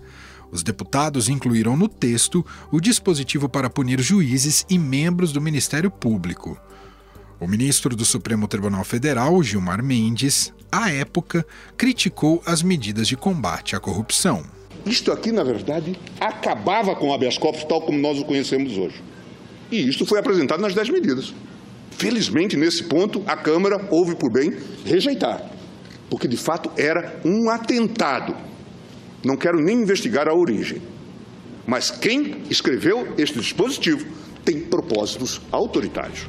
Os 0.55 0.63
deputados 0.63 1.29
incluíram 1.29 1.77
no 1.77 1.89
texto 1.89 2.47
o 2.71 2.81
dispositivo 2.81 3.49
para 3.49 3.69
punir 3.69 4.01
juízes 4.01 4.65
e 4.71 4.79
membros 4.79 5.33
do 5.33 5.41
Ministério 5.41 5.91
Público. 5.91 6.57
O 7.41 7.49
ministro 7.49 7.97
do 7.97 8.05
Supremo 8.05 8.47
Tribunal 8.47 8.85
Federal, 8.85 9.43
Gilmar 9.43 9.83
Mendes, 9.83 10.55
à 10.71 10.93
época, 10.93 11.45
criticou 11.77 12.41
as 12.47 12.63
medidas 12.63 13.09
de 13.09 13.17
combate 13.17 13.75
à 13.75 13.81
corrupção. 13.81 14.45
Isto 14.87 15.11
aqui, 15.11 15.33
na 15.33 15.43
verdade, 15.43 15.99
acabava 16.21 16.95
com 16.95 17.09
o 17.09 17.13
habeas 17.13 17.37
corpus 17.37 17.65
tal 17.65 17.83
como 17.83 17.99
nós 17.99 18.21
o 18.21 18.25
conhecemos 18.25 18.79
hoje. 18.79 19.03
E 19.73 19.89
isto 19.89 20.07
foi 20.07 20.21
apresentado 20.21 20.61
nas 20.61 20.73
dez 20.73 20.89
medidas. 20.89 21.35
Felizmente, 21.99 22.57
nesse 22.57 22.85
ponto, 22.85 23.25
a 23.27 23.37
Câmara 23.37 23.89
houve 23.91 24.15
por 24.15 24.31
bem 24.31 24.57
rejeitar, 24.85 25.51
porque 26.09 26.29
de 26.29 26.37
fato 26.37 26.71
era 26.77 27.21
um 27.25 27.51
atentado 27.51 28.54
não 29.25 29.37
quero 29.37 29.61
nem 29.61 29.81
investigar 29.81 30.29
a 30.29 30.35
origem. 30.35 30.83
Mas 31.67 31.91
quem 31.91 32.43
escreveu 32.51 33.15
este 33.17 33.39
dispositivo 33.39 34.07
tem 34.45 34.61
propósitos 34.61 35.41
autoritários. 35.51 36.27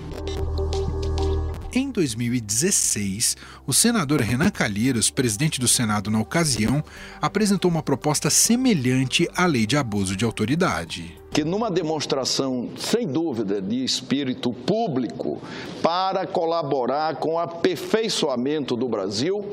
Em 1.77 1.91
2016, 1.91 3.35
o 3.67 3.73
senador 3.73 4.21
Renan 4.21 4.49
Calheiros, 4.49 5.09
presidente 5.09 5.59
do 5.59 5.67
Senado 5.67 6.09
na 6.09 6.21
ocasião, 6.21 6.81
apresentou 7.21 7.69
uma 7.69 7.83
proposta 7.83 8.29
semelhante 8.29 9.29
à 9.35 9.45
lei 9.45 9.65
de 9.65 9.75
abuso 9.75 10.15
de 10.15 10.23
autoridade. 10.23 11.19
Que 11.31 11.43
numa 11.43 11.69
demonstração, 11.69 12.69
sem 12.77 13.05
dúvida, 13.05 13.61
de 13.61 13.83
espírito 13.83 14.53
público 14.53 15.41
para 15.83 16.25
colaborar 16.25 17.17
com 17.17 17.33
o 17.33 17.39
aperfeiçoamento 17.39 18.77
do 18.77 18.87
Brasil 18.87 19.43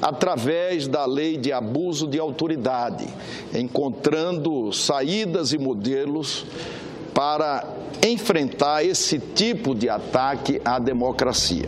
através 0.00 0.88
da 0.88 1.04
lei 1.04 1.36
de 1.36 1.52
abuso 1.52 2.06
de 2.08 2.18
autoridade, 2.18 3.06
encontrando 3.52 4.72
saídas 4.72 5.52
e 5.52 5.58
modelos 5.58 6.46
para 7.16 7.66
enfrentar 8.06 8.84
esse 8.84 9.18
tipo 9.18 9.74
de 9.74 9.88
ataque 9.88 10.60
à 10.62 10.78
democracia. 10.78 11.66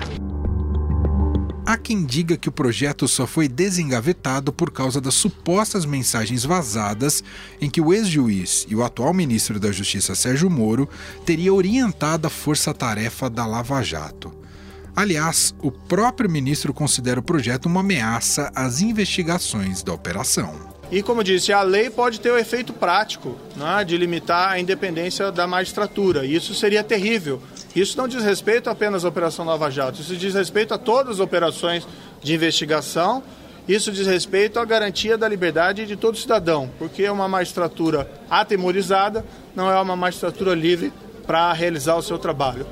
Há 1.65 1.79
quem 1.79 2.05
diga 2.05 2.37
que 2.37 2.51
o 2.51 2.53
projeto 2.53 3.09
só 3.09 3.27
foi 3.27 3.49
desengavetado 3.49 4.53
por 4.53 4.71
causa 4.71 5.01
das 5.01 5.15
supostas 5.15 5.87
mensagens 5.87 6.45
vazadas 6.45 7.25
em 7.63 7.71
que 7.71 7.81
o 7.81 7.95
ex-juiz 7.95 8.67
e 8.69 8.77
o 8.77 8.85
atual 8.85 9.15
ministro 9.15 9.59
da 9.59 9.73
Justiça 9.73 10.15
Sérgio 10.15 10.51
Moro 10.51 10.87
teria 11.25 11.53
orientado 11.53 12.27
a 12.27 12.31
força-tarefa 12.31 13.31
da 13.31 13.47
Lava 13.47 13.83
Jato. 13.83 14.31
Aliás, 14.95 15.55
o 15.63 15.71
próprio 15.71 16.29
ministro 16.29 16.75
considera 16.75 17.21
o 17.21 17.23
projeto 17.23 17.67
uma 17.67 17.81
ameaça 17.81 18.53
às 18.55 18.83
investigações 18.83 19.83
da 19.83 19.95
operação. 19.95 20.78
E, 20.91 21.03
como 21.03 21.23
disse, 21.23 21.53
a 21.53 21.63
lei 21.63 21.91
pode 21.91 22.19
ter 22.19 22.31
o 22.31 22.39
efeito 22.39 22.73
prático 22.73 23.37
né, 23.57 23.85
de 23.85 23.97
limitar 23.97 24.53
a 24.53 24.59
independência 24.59 25.31
da 25.31 25.47
magistratura. 25.47 26.25
Isso 26.25 26.55
seria 26.55 26.83
terrível. 26.83 27.43
Isso 27.77 27.97
não 27.99 28.09
diz 28.09 28.25
respeito 28.25 28.71
apenas 28.71 29.05
à 29.05 29.09
Operação 29.09 29.45
Nova 29.45 29.71
Jato, 29.71 30.01
isso 30.01 30.17
diz 30.17 30.35
respeito 30.35 30.73
a 30.73 30.79
todas 30.79 31.15
as 31.15 31.21
operações 31.21 31.87
de 32.23 32.35
investigação. 32.35 33.23
Isso 33.69 33.93
diz 33.93 34.07
respeito 34.07 34.59
à 34.59 34.65
garantia 34.65 35.19
da 35.19 35.29
liberdade 35.29 35.85
de 35.85 35.95
todo 35.95 36.17
cidadão, 36.17 36.71
porque 36.79 37.07
uma 37.11 37.29
magistratura 37.29 38.11
atemorizada 38.31 39.23
não 39.55 39.71
é 39.71 39.79
uma 39.79 39.95
magistratura 39.95 40.55
livre 40.55 40.91
para 41.27 41.53
realizar 41.53 41.95
o 41.97 42.03
seu 42.03 42.19
trabalho 42.19 42.67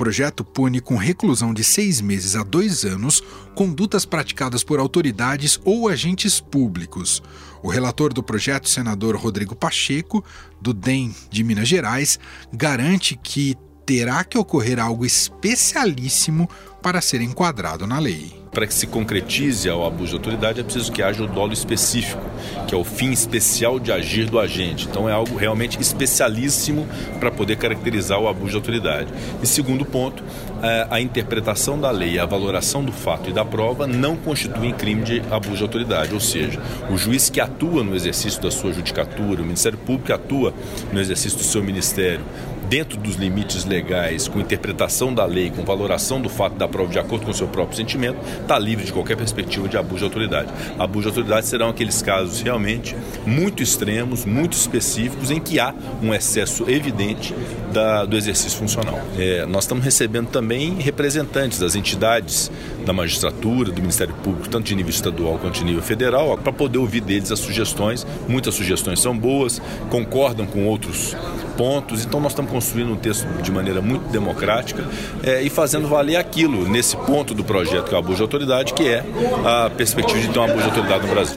projeto 0.00 0.42
pune 0.42 0.80
com 0.80 0.96
reclusão 0.96 1.52
de 1.52 1.62
seis 1.62 2.00
meses 2.00 2.34
a 2.34 2.42
dois 2.42 2.86
anos 2.86 3.22
condutas 3.54 4.06
praticadas 4.06 4.64
por 4.64 4.80
autoridades 4.80 5.60
ou 5.62 5.90
agentes 5.90 6.40
públicos. 6.40 7.22
O 7.62 7.68
relator 7.68 8.10
do 8.10 8.22
projeto, 8.22 8.66
senador 8.66 9.14
Rodrigo 9.14 9.54
Pacheco, 9.54 10.24
do 10.58 10.72
DEM 10.72 11.14
de 11.28 11.44
Minas 11.44 11.68
Gerais, 11.68 12.18
garante 12.50 13.14
que 13.14 13.58
terá 13.84 14.24
que 14.24 14.38
ocorrer 14.38 14.80
algo 14.80 15.04
especialíssimo 15.04 16.48
para 16.80 17.02
ser 17.02 17.20
enquadrado 17.20 17.86
na 17.86 17.98
lei. 17.98 18.39
Para 18.52 18.66
que 18.66 18.74
se 18.74 18.86
concretize 18.88 19.70
o 19.70 19.86
abuso 19.86 20.10
de 20.10 20.14
autoridade 20.16 20.60
é 20.60 20.62
preciso 20.64 20.90
que 20.90 21.02
haja 21.02 21.22
o 21.22 21.26
dolo 21.28 21.52
específico, 21.52 22.20
que 22.66 22.74
é 22.74 22.78
o 22.78 22.82
fim 22.82 23.12
especial 23.12 23.78
de 23.78 23.92
agir 23.92 24.28
do 24.28 24.40
agente. 24.40 24.88
Então 24.90 25.08
é 25.08 25.12
algo 25.12 25.36
realmente 25.36 25.80
especialíssimo 25.80 26.86
para 27.20 27.30
poder 27.30 27.56
caracterizar 27.56 28.18
o 28.18 28.26
abuso 28.26 28.50
de 28.50 28.56
autoridade. 28.56 29.12
E 29.40 29.46
segundo 29.46 29.84
ponto, 29.84 30.24
é, 30.62 30.86
a 30.90 31.00
interpretação 31.00 31.80
da 31.80 31.92
lei, 31.92 32.18
a 32.18 32.26
valoração 32.26 32.84
do 32.84 32.92
fato 32.92 33.30
e 33.30 33.32
da 33.32 33.44
prova 33.44 33.86
não 33.86 34.16
constituem 34.16 34.72
crime 34.72 35.04
de 35.04 35.22
abuso 35.30 35.58
de 35.58 35.62
autoridade. 35.62 36.12
Ou 36.12 36.20
seja, 36.20 36.60
o 36.90 36.96
juiz 36.96 37.30
que 37.30 37.40
atua 37.40 37.84
no 37.84 37.94
exercício 37.94 38.42
da 38.42 38.50
sua 38.50 38.72
judicatura, 38.72 39.42
o 39.42 39.44
Ministério 39.44 39.78
Público 39.78 40.06
que 40.06 40.12
atua 40.12 40.52
no 40.92 41.00
exercício 41.00 41.38
do 41.38 41.44
seu 41.44 41.62
ministério, 41.62 42.24
dentro 42.70 42.96
dos 42.96 43.16
limites 43.16 43.64
legais, 43.64 44.28
com 44.28 44.38
interpretação 44.38 45.12
da 45.12 45.24
lei, 45.24 45.50
com 45.50 45.64
valoração 45.64 46.20
do 46.20 46.28
fato 46.28 46.54
da 46.54 46.68
prova 46.68 46.88
de 46.88 47.00
acordo 47.00 47.24
com 47.24 47.32
o 47.32 47.34
seu 47.34 47.48
próprio 47.48 47.76
sentimento, 47.76 48.16
está 48.50 48.58
livre 48.58 48.84
de 48.84 48.92
qualquer 48.92 49.16
perspectiva 49.16 49.68
de 49.68 49.76
abuso 49.76 49.98
de 49.98 50.04
autoridade. 50.04 50.48
Abuso 50.76 51.02
de 51.02 51.08
autoridade 51.08 51.46
serão 51.46 51.68
aqueles 51.68 52.02
casos 52.02 52.40
realmente 52.40 52.96
muito 53.24 53.62
extremos, 53.62 54.24
muito 54.24 54.54
específicos, 54.54 55.30
em 55.30 55.38
que 55.38 55.60
há 55.60 55.72
um 56.02 56.12
excesso 56.12 56.68
evidente 56.68 57.32
da, 57.72 58.04
do 58.04 58.16
exercício 58.16 58.58
funcional. 58.58 59.00
É, 59.16 59.46
nós 59.46 59.64
estamos 59.64 59.84
recebendo 59.84 60.28
também 60.30 60.74
representantes 60.80 61.60
das 61.60 61.76
entidades 61.76 62.50
da 62.84 62.92
magistratura, 62.92 63.70
do 63.70 63.80
Ministério 63.80 64.14
Público, 64.14 64.48
tanto 64.48 64.64
de 64.64 64.74
nível 64.74 64.90
estadual 64.90 65.38
quanto 65.38 65.60
de 65.60 65.64
nível 65.64 65.82
federal, 65.82 66.36
para 66.36 66.52
poder 66.52 66.78
ouvir 66.78 67.02
deles 67.02 67.30
as 67.30 67.38
sugestões. 67.38 68.04
Muitas 68.26 68.54
sugestões 68.54 68.98
são 68.98 69.16
boas, 69.16 69.62
concordam 69.90 70.44
com 70.44 70.66
outros 70.66 71.14
pontos. 71.60 72.06
Então 72.06 72.18
nós 72.18 72.32
estamos 72.32 72.50
construindo 72.50 72.90
um 72.90 72.96
texto 72.96 73.26
de 73.42 73.52
maneira 73.52 73.82
muito 73.82 74.08
democrática 74.08 74.82
é, 75.22 75.42
e 75.42 75.50
fazendo 75.50 75.86
valer 75.86 76.16
aquilo 76.16 76.66
nesse 76.66 76.96
ponto 76.96 77.34
do 77.34 77.44
projeto 77.44 77.88
que 77.88 77.94
é 77.94 77.98
o 77.98 78.00
abuso 78.00 78.16
de 78.16 78.22
autoridade, 78.22 78.72
que 78.72 78.88
é 78.88 79.04
a 79.44 79.68
perspectiva 79.68 80.18
de 80.18 80.28
ter 80.30 80.38
um 80.38 80.44
abuso 80.44 80.62
de 80.62 80.68
autoridade 80.70 81.06
no 81.06 81.12
Brasil. 81.12 81.36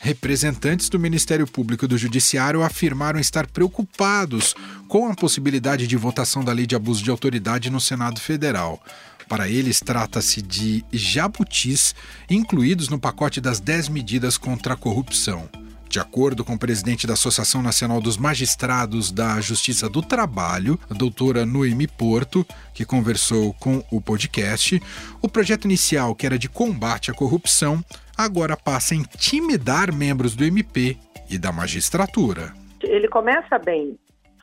Representantes 0.00 0.88
do 0.88 0.98
Ministério 0.98 1.46
Público 1.46 1.84
e 1.84 1.88
do 1.88 1.96
Judiciário 1.96 2.60
afirmaram 2.64 3.20
estar 3.20 3.46
preocupados 3.46 4.56
com 4.88 5.08
a 5.08 5.14
possibilidade 5.14 5.86
de 5.86 5.96
votação 5.96 6.42
da 6.42 6.52
lei 6.52 6.66
de 6.66 6.74
abuso 6.74 7.04
de 7.04 7.10
autoridade 7.10 7.70
no 7.70 7.80
Senado 7.80 8.20
Federal. 8.20 8.82
Para 9.28 9.48
eles, 9.48 9.78
trata-se 9.78 10.42
de 10.42 10.84
jabutis 10.92 11.94
incluídos 12.28 12.88
no 12.88 12.98
pacote 12.98 13.40
das 13.40 13.60
10 13.60 13.90
medidas 13.90 14.36
contra 14.36 14.74
a 14.74 14.76
corrupção. 14.76 15.48
De 15.88 16.00
acordo 16.00 16.44
com 16.44 16.54
o 16.54 16.58
presidente 16.58 17.06
da 17.06 17.12
Associação 17.12 17.62
Nacional 17.62 18.00
dos 18.00 18.16
Magistrados 18.16 19.12
da 19.12 19.40
Justiça 19.40 19.88
do 19.88 20.02
Trabalho, 20.02 20.78
a 20.90 20.94
doutora 20.94 21.46
Noemi 21.46 21.86
Porto, 21.86 22.44
que 22.74 22.84
conversou 22.84 23.54
com 23.54 23.82
o 23.92 24.00
podcast, 24.00 24.80
o 25.22 25.28
projeto 25.28 25.66
inicial, 25.66 26.14
que 26.14 26.26
era 26.26 26.38
de 26.38 26.48
combate 26.48 27.10
à 27.10 27.14
corrupção, 27.14 27.78
agora 28.18 28.56
passa 28.56 28.94
a 28.94 28.96
intimidar 28.96 29.94
membros 29.94 30.34
do 30.34 30.44
MP 30.44 30.96
e 31.30 31.38
da 31.38 31.52
magistratura. 31.52 32.52
Ele 32.82 33.08
começa 33.08 33.58
bem. 33.58 33.98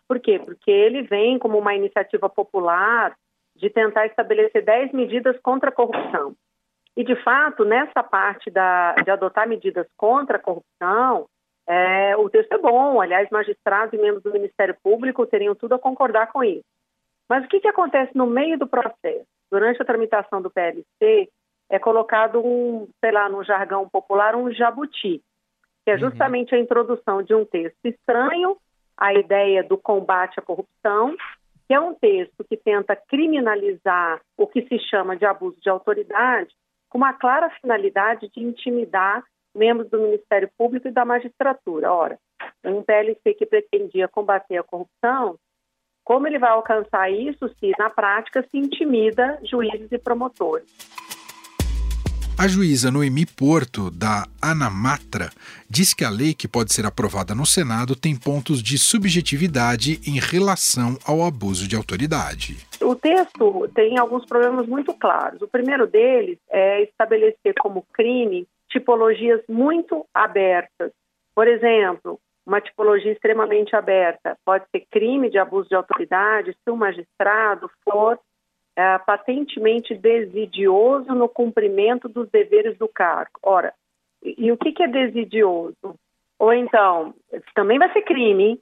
Por 0.08 0.20
quê? 0.20 0.40
Porque 0.40 0.72
ele 0.72 1.04
vem 1.04 1.40
como 1.40 1.58
uma 1.58 1.76
iniciativa 1.76 2.30
popular 2.30 3.16
de 3.56 3.70
tentar 3.70 4.08
estabelecer 4.08 4.66
10 4.66 4.92
medidas 4.94 5.38
contra 5.42 5.70
a 5.70 5.74
corrupção. 5.74 6.36
E, 7.02 7.04
de 7.04 7.16
fato, 7.24 7.66
nessa 7.66 8.04
parte 8.04 8.52
da, 8.52 8.94
de 8.94 9.10
adotar 9.10 9.50
medidas 9.50 9.88
contra 9.98 10.38
a 10.38 10.40
corrupção, 10.40 11.26
é, 11.68 12.16
o 12.16 12.30
texto 12.30 12.54
é 12.54 12.60
bom, 12.60 13.02
aliás, 13.02 13.28
magistrados 13.32 13.92
e 13.92 13.98
membros 13.98 14.22
do 14.22 14.32
Ministério 14.32 14.76
Público 14.84 15.26
teriam 15.26 15.56
tudo 15.56 15.74
a 15.74 15.80
concordar 15.80 16.32
com 16.32 16.44
isso. 16.44 16.64
Mas 17.28 17.44
o 17.44 17.48
que, 17.48 17.60
que 17.60 17.68
acontece 17.68 18.16
no 18.16 18.28
meio 18.28 18.56
do 18.56 18.68
processo? 18.68 19.26
Durante 19.50 19.82
a 19.82 19.86
tramitação 19.86 20.44
do 20.44 20.52
PLC, 20.52 21.28
é 21.72 21.80
colocado 21.80 22.40
um, 22.40 22.88
sei 23.04 23.12
lá, 23.12 23.28
no 23.28 23.44
jargão 23.44 23.90
popular, 23.90 24.36
um 24.36 24.54
jabuti, 24.54 25.24
que 25.84 25.90
é 25.90 25.94
uhum. 25.94 26.02
justamente 26.02 26.54
a 26.54 26.60
introdução 26.60 27.24
de 27.24 27.34
um 27.34 27.44
texto 27.46 27.84
estranho 27.84 28.56
à 28.96 29.12
ideia 29.12 29.64
do 29.64 29.76
combate 29.76 30.40
à 30.40 30.44
corrupção, 30.44 31.16
que 31.68 31.74
é 31.74 31.80
um 31.80 31.96
texto 31.96 32.44
que 32.48 32.58
tenta 32.58 32.96
criminalizar 32.96 34.22
o 34.38 34.46
que 34.46 34.62
se 34.68 34.78
chama 34.78 35.18
de 35.18 35.26
abuso 35.26 35.58
de 35.60 35.68
autoridade, 35.68 36.54
com 36.92 36.98
uma 36.98 37.14
clara 37.14 37.50
finalidade 37.62 38.30
de 38.30 38.44
intimidar 38.44 39.24
membros 39.56 39.90
do 39.90 40.00
Ministério 40.00 40.50
Público 40.58 40.90
e 40.90 40.92
da 40.92 41.06
magistratura. 41.06 41.92
Ora, 41.92 42.20
um 42.66 42.84
PLC 42.84 43.34
que 43.34 43.46
pretendia 43.46 44.10
combater 44.10 44.58
a 44.58 44.64
corrupção, 44.64 45.38
como 46.04 46.28
ele 46.28 46.38
vai 46.38 46.52
alcançar 46.52 47.10
isso 47.10 47.48
se, 47.60 47.72
na 47.80 47.90
prática, 47.90 48.44
se 48.44 48.58
intimida 48.58 49.40
juízes 49.44 49.90
e 49.92 49.98
promotores? 49.98 50.70
A 52.42 52.48
juíza 52.48 52.90
Noemi 52.90 53.24
Porto, 53.24 53.92
da 53.92 54.26
Anamatra, 54.42 55.30
diz 55.70 55.94
que 55.94 56.04
a 56.04 56.10
lei 56.10 56.34
que 56.34 56.48
pode 56.48 56.74
ser 56.74 56.88
aprovada 56.88 57.36
no 57.36 57.46
Senado 57.46 57.96
tem 57.96 58.18
pontos 58.18 58.64
de 58.64 58.80
subjetividade 58.80 60.02
em 60.10 60.18
relação 60.20 60.98
ao 61.06 61.22
abuso 61.22 61.68
de 61.68 61.76
autoridade. 61.76 62.58
O 62.82 62.96
texto 62.96 63.70
tem 63.76 64.00
alguns 64.00 64.26
problemas 64.26 64.66
muito 64.66 64.92
claros. 64.92 65.40
O 65.44 65.48
primeiro 65.48 65.86
deles 65.86 66.40
é 66.50 66.82
estabelecer 66.82 67.54
como 67.62 67.86
crime 67.94 68.48
tipologias 68.72 69.42
muito 69.48 70.04
abertas. 70.12 70.92
Por 71.36 71.48
exemplo, 71.48 72.20
uma 72.44 72.60
tipologia 72.60 73.12
extremamente 73.12 73.76
aberta 73.76 74.36
pode 74.44 74.66
ser 74.72 74.84
crime 74.90 75.30
de 75.30 75.38
abuso 75.38 75.70
de 75.70 75.76
autoridade 75.76 76.58
se 76.64 76.72
o 76.72 76.76
magistrado 76.76 77.70
for 77.84 78.18
é, 78.76 78.98
patentemente 79.00 79.96
desidioso 79.96 81.14
no 81.14 81.28
cumprimento 81.28 82.08
dos 82.08 82.30
deveres 82.30 82.78
do 82.78 82.88
cargo. 82.88 83.32
Ora, 83.44 83.74
e, 84.24 84.46
e 84.46 84.52
o 84.52 84.58
que, 84.58 84.72
que 84.72 84.84
é 84.84 84.88
desidioso? 84.88 85.96
Ou 86.40 86.54
então, 86.54 87.14
também 87.54 87.78
vai 87.78 87.92
ser 87.94 88.02
crime 88.02 88.60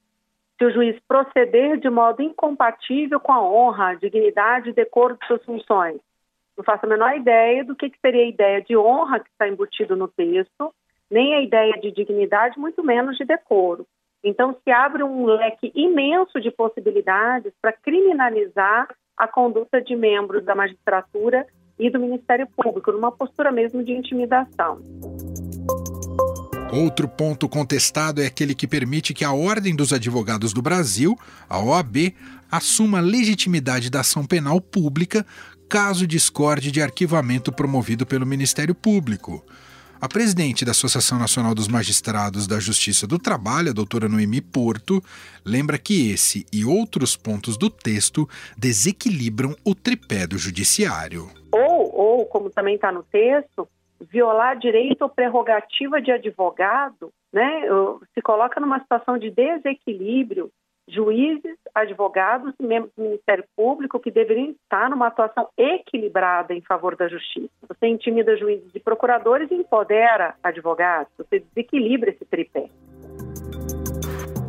se 0.57 0.65
o 0.65 0.71
juiz 0.71 0.99
proceder 1.07 1.77
de 1.77 1.89
modo 1.89 2.21
incompatível 2.21 3.19
com 3.19 3.31
a 3.31 3.41
honra, 3.41 3.95
dignidade 3.95 4.69
e 4.69 4.73
decoro 4.73 5.17
de 5.17 5.25
suas 5.25 5.43
funções 5.45 6.01
não 6.59 6.63
faço 6.65 6.85
a 6.85 6.89
menor 6.89 7.15
ideia 7.15 7.63
do 7.63 7.73
que, 7.73 7.89
que 7.89 7.99
seria 7.99 8.23
a 8.23 8.27
ideia 8.27 8.61
de 8.61 8.75
honra 8.75 9.21
que 9.21 9.29
está 9.29 9.47
embutido 9.47 9.95
no 9.95 10.09
texto, 10.09 10.73
nem 11.09 11.33
a 11.33 11.41
ideia 11.41 11.71
de 11.79 11.89
dignidade, 11.89 12.59
muito 12.59 12.83
menos 12.83 13.17
de 13.17 13.23
decoro. 13.23 13.87
Então, 14.21 14.53
se 14.61 14.69
abre 14.69 15.01
um 15.01 15.25
leque 15.25 15.71
imenso 15.73 16.41
de 16.41 16.51
possibilidades 16.51 17.53
para 17.61 17.71
criminalizar 17.71 18.93
a 19.19 19.27
conduta 19.27 19.81
de 19.81 19.97
membros 19.97 20.45
da 20.45 20.55
magistratura 20.55 21.45
e 21.77 21.89
do 21.89 21.99
Ministério 21.99 22.47
Público, 22.55 22.91
numa 22.91 23.11
postura 23.11 23.51
mesmo 23.51 23.83
de 23.83 23.91
intimidação. 23.91 24.81
Outro 26.71 27.07
ponto 27.07 27.49
contestado 27.49 28.21
é 28.21 28.27
aquele 28.27 28.55
que 28.55 28.67
permite 28.67 29.13
que 29.13 29.25
a 29.25 29.33
Ordem 29.33 29.75
dos 29.75 29.91
Advogados 29.91 30.53
do 30.53 30.61
Brasil, 30.61 31.17
a 31.49 31.59
OAB, 31.59 32.13
assuma 32.49 32.99
a 32.99 33.01
legitimidade 33.01 33.89
da 33.89 34.01
ação 34.01 34.25
penal 34.25 34.61
pública 34.61 35.25
caso 35.67 36.07
discorde 36.07 36.71
de 36.71 36.81
arquivamento 36.81 37.51
promovido 37.51 38.05
pelo 38.05 38.25
Ministério 38.25 38.73
Público. 38.73 39.43
A 40.01 40.07
presidente 40.07 40.63
da 40.63 40.71
Associação 40.71 41.19
Nacional 41.19 41.53
dos 41.53 41.67
Magistrados 41.67 42.47
da 42.47 42.57
Justiça 42.57 43.05
do 43.05 43.19
Trabalho, 43.19 43.71
a 43.71 43.73
doutora 43.73 44.07
Noemi 44.07 44.39
Porto, 44.39 45.03
lembra 45.45 45.77
que 45.77 46.09
esse 46.09 46.45
e 46.53 46.63
outros 46.63 47.17
pontos 47.17 47.57
do 47.57 47.69
texto 47.69 48.25
desequilibram 48.57 49.53
o 49.65 49.75
tripé 49.75 50.25
do 50.25 50.37
judiciário. 50.37 51.29
Ou, 51.51 51.93
ou 51.93 52.25
como 52.27 52.49
também 52.49 52.75
está 52.75 52.93
no 52.93 53.03
texto, 53.03 53.67
violar 53.99 54.57
direito 54.57 55.01
ou 55.01 55.09
prerrogativa 55.09 56.01
de 56.01 56.13
advogado, 56.13 57.11
né, 57.33 57.63
se 58.13 58.21
coloca 58.21 58.57
numa 58.61 58.79
situação 58.79 59.17
de 59.17 59.29
desequilíbrio 59.29 60.49
juízes, 60.93 61.57
advogados 61.73 62.53
e 62.59 62.63
membros 62.63 62.91
do 62.97 63.03
Ministério 63.03 63.43
Público 63.55 63.99
que 63.99 64.11
deveriam 64.11 64.51
estar 64.51 64.89
numa 64.89 65.07
atuação 65.07 65.47
equilibrada 65.57 66.53
em 66.53 66.61
favor 66.61 66.95
da 66.95 67.07
justiça. 67.07 67.49
Você 67.67 67.87
intimida 67.87 68.37
juízes 68.37 68.69
e 68.73 68.79
procuradores 68.79 69.49
e 69.51 69.55
empodera 69.55 70.35
advogados, 70.43 71.11
você 71.17 71.39
desequilibra 71.39 72.09
esse 72.09 72.25
tripé. 72.25 72.69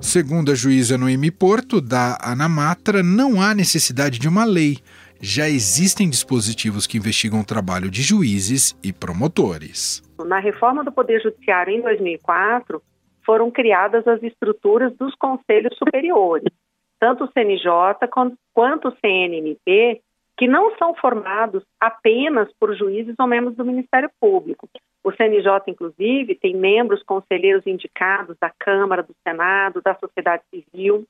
Segundo 0.00 0.50
a 0.50 0.55
juíza 0.55 0.98
Noemi 0.98 1.31
Porto, 1.31 1.81
da 1.81 2.18
Anamatra, 2.22 3.03
não 3.03 3.40
há 3.40 3.55
necessidade 3.55 4.18
de 4.18 4.29
uma 4.29 4.44
lei. 4.44 4.79
Já 5.20 5.48
existem 5.48 6.09
dispositivos 6.09 6.87
que 6.87 6.96
investigam 6.96 7.40
o 7.40 7.44
trabalho 7.44 7.90
de 7.90 8.00
juízes 8.00 8.74
e 8.83 8.92
promotores. 8.92 10.03
Na 10.24 10.38
reforma 10.38 10.83
do 10.83 10.90
Poder 10.90 11.20
Judiciário 11.20 11.74
em 11.74 11.83
2004, 11.83 12.83
foram 13.31 13.49
criadas 13.49 14.05
as 14.09 14.21
estruturas 14.25 14.93
dos 14.97 15.14
conselhos 15.14 15.79
superiores, 15.79 16.53
tanto 16.99 17.23
o 17.23 17.31
CNJ 17.31 18.09
quanto 18.53 18.88
o 18.88 18.97
CNMP, 18.97 20.03
que 20.37 20.49
não 20.49 20.77
são 20.77 20.97
formados 20.97 21.62
apenas 21.79 22.53
por 22.59 22.75
juízes 22.75 23.14
ou 23.21 23.29
membros 23.29 23.55
do 23.55 23.64
Ministério 23.64 24.11
Público. 24.21 24.69
O 25.05 25.12
CNJ, 25.12 25.62
inclusive, 25.69 26.35
tem 26.35 26.57
membros 26.57 27.05
conselheiros 27.05 27.64
indicados 27.69 28.37
da 28.40 28.51
Câmara, 28.59 29.05
do 29.05 29.14
Senado, 29.23 29.81
da 29.81 29.95
sociedade 29.95 30.43
civil, 30.53 31.05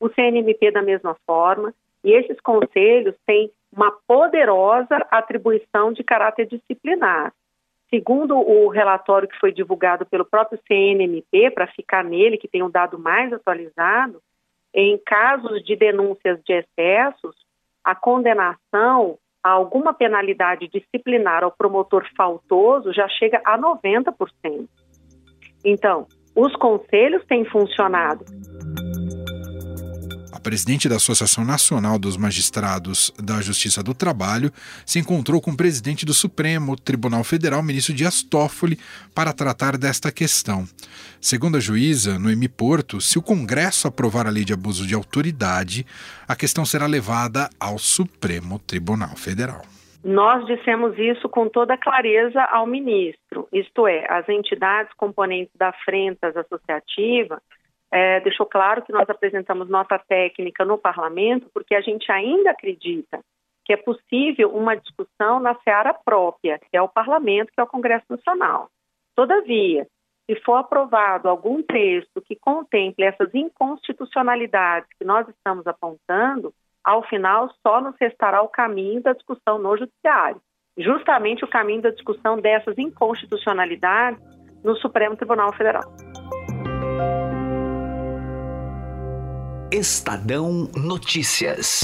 o 0.00 0.08
CNMP 0.08 0.72
da 0.72 0.82
mesma 0.82 1.16
forma, 1.24 1.72
e 2.02 2.10
esses 2.10 2.40
conselhos 2.40 3.14
têm 3.24 3.48
uma 3.72 3.92
poderosa 4.08 4.96
atribuição 5.08 5.92
de 5.92 6.02
caráter 6.02 6.46
disciplinar. 6.46 7.32
Segundo 7.92 8.38
o 8.38 8.68
relatório 8.68 9.28
que 9.28 9.38
foi 9.38 9.52
divulgado 9.52 10.06
pelo 10.06 10.24
próprio 10.24 10.60
CNMP, 10.66 11.50
para 11.50 11.66
ficar 11.66 12.04
nele, 12.04 12.38
que 12.38 12.46
tem 12.46 12.62
um 12.62 12.70
dado 12.70 12.96
mais 12.98 13.32
atualizado, 13.32 14.22
em 14.72 14.96
casos 15.04 15.62
de 15.64 15.74
denúncias 15.74 16.40
de 16.44 16.52
excessos, 16.52 17.34
a 17.84 17.94
condenação 17.94 19.18
a 19.42 19.50
alguma 19.50 19.92
penalidade 19.92 20.68
disciplinar 20.68 21.42
ao 21.42 21.50
promotor 21.50 22.06
faltoso 22.16 22.92
já 22.92 23.08
chega 23.08 23.40
a 23.44 23.58
90%. 23.58 24.68
Então, 25.64 26.06
os 26.36 26.54
conselhos 26.56 27.24
têm 27.26 27.44
funcionado 27.46 28.24
a 30.40 30.42
presidente 30.42 30.88
da 30.88 30.96
Associação 30.96 31.44
Nacional 31.44 31.98
dos 31.98 32.16
Magistrados 32.16 33.12
da 33.22 33.42
Justiça 33.42 33.82
do 33.82 33.92
Trabalho 33.92 34.50
se 34.86 34.98
encontrou 34.98 35.38
com 35.38 35.50
o 35.50 35.56
presidente 35.56 36.06
do 36.06 36.14
Supremo 36.14 36.76
Tribunal 36.76 37.22
Federal, 37.22 37.62
ministro 37.62 37.92
Dias 37.92 38.22
Toffoli, 38.22 38.78
para 39.14 39.34
tratar 39.34 39.76
desta 39.76 40.10
questão. 40.10 40.64
Segundo 41.20 41.58
a 41.58 41.60
juíza 41.60 42.18
Noemi 42.18 42.48
Porto, 42.48 43.02
se 43.02 43.18
o 43.18 43.22
Congresso 43.22 43.86
aprovar 43.86 44.26
a 44.26 44.30
lei 44.30 44.42
de 44.42 44.54
abuso 44.54 44.86
de 44.86 44.94
autoridade, 44.94 45.84
a 46.26 46.34
questão 46.34 46.64
será 46.64 46.86
levada 46.86 47.50
ao 47.60 47.78
Supremo 47.78 48.58
Tribunal 48.58 49.14
Federal. 49.16 49.60
Nós 50.02 50.46
dissemos 50.46 50.98
isso 50.98 51.28
com 51.28 51.50
toda 51.50 51.76
clareza 51.76 52.42
ao 52.44 52.66
ministro, 52.66 53.46
isto 53.52 53.86
é, 53.86 54.06
as 54.08 54.26
entidades 54.26 54.90
componentes 54.96 55.52
da 55.54 55.70
frente 55.84 56.24
associativa 56.24 57.42
é, 57.92 58.20
deixou 58.20 58.46
claro 58.46 58.82
que 58.82 58.92
nós 58.92 59.08
apresentamos 59.08 59.68
nota 59.68 59.98
técnica 59.98 60.64
no 60.64 60.78
parlamento 60.78 61.50
porque 61.52 61.74
a 61.74 61.80
gente 61.80 62.10
ainda 62.10 62.50
acredita 62.50 63.20
que 63.64 63.72
é 63.72 63.76
possível 63.76 64.50
uma 64.50 64.76
discussão 64.76 65.38
na 65.38 65.54
seara 65.62 65.94
própria, 65.94 66.58
que 66.58 66.76
é 66.76 66.82
o 66.82 66.88
parlamento, 66.88 67.52
que 67.52 67.60
é 67.60 67.62
o 67.62 67.68
Congresso 67.68 68.06
Nacional. 68.10 68.68
Todavia, 69.14 69.86
se 70.28 70.40
for 70.40 70.56
aprovado 70.56 71.28
algum 71.28 71.62
texto 71.62 72.20
que 72.20 72.36
contemple 72.36 73.04
essas 73.04 73.32
inconstitucionalidades 73.34 74.88
que 74.98 75.04
nós 75.04 75.28
estamos 75.28 75.66
apontando, 75.66 76.52
ao 76.82 77.02
final 77.04 77.48
só 77.64 77.80
nos 77.80 77.94
restará 78.00 78.42
o 78.42 78.48
caminho 78.48 79.02
da 79.02 79.12
discussão 79.12 79.58
no 79.58 79.76
Judiciário. 79.76 80.40
Justamente 80.78 81.44
o 81.44 81.48
caminho 81.48 81.82
da 81.82 81.90
discussão 81.90 82.40
dessas 82.40 82.78
inconstitucionalidades 82.78 84.20
no 84.64 84.76
Supremo 84.76 85.16
Tribunal 85.16 85.52
Federal. 85.52 85.84
Estadão 89.72 90.68
Notícias. 90.74 91.82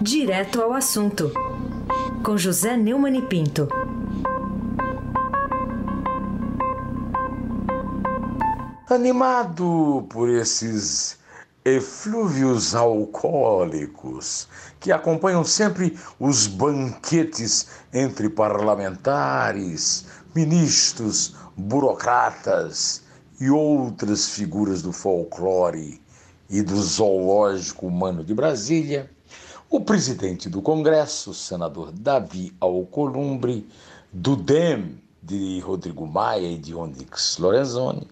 Direto 0.00 0.62
ao 0.62 0.72
assunto. 0.72 1.32
Com 2.24 2.36
José 2.38 2.76
Neumann 2.76 3.18
e 3.18 3.22
Pinto. 3.22 3.68
Animado 8.88 10.06
por 10.08 10.28
esses 10.28 11.18
eflúvios 11.64 12.72
alcoólicos 12.72 14.48
que 14.78 14.92
acompanham 14.92 15.42
sempre 15.42 15.98
os 16.20 16.46
banquetes 16.46 17.66
entre 17.92 18.28
parlamentares, 18.28 20.06
ministros, 20.32 21.34
burocratas 21.56 23.02
e 23.42 23.50
outras 23.50 24.28
figuras 24.28 24.82
do 24.82 24.92
folclore 24.92 26.00
e 26.48 26.62
do 26.62 26.80
zoológico 26.80 27.88
humano 27.88 28.22
de 28.22 28.32
Brasília, 28.32 29.10
o 29.68 29.80
presidente 29.80 30.48
do 30.48 30.62
Congresso, 30.62 31.34
senador 31.34 31.90
Davi 31.90 32.54
Alcolumbre, 32.60 33.66
do 34.12 34.36
DEM 34.36 34.96
de 35.20 35.58
Rodrigo 35.58 36.06
Maia 36.06 36.52
e 36.52 36.56
de 36.56 36.72
Onyx 36.72 37.38
Lorenzoni, 37.38 38.06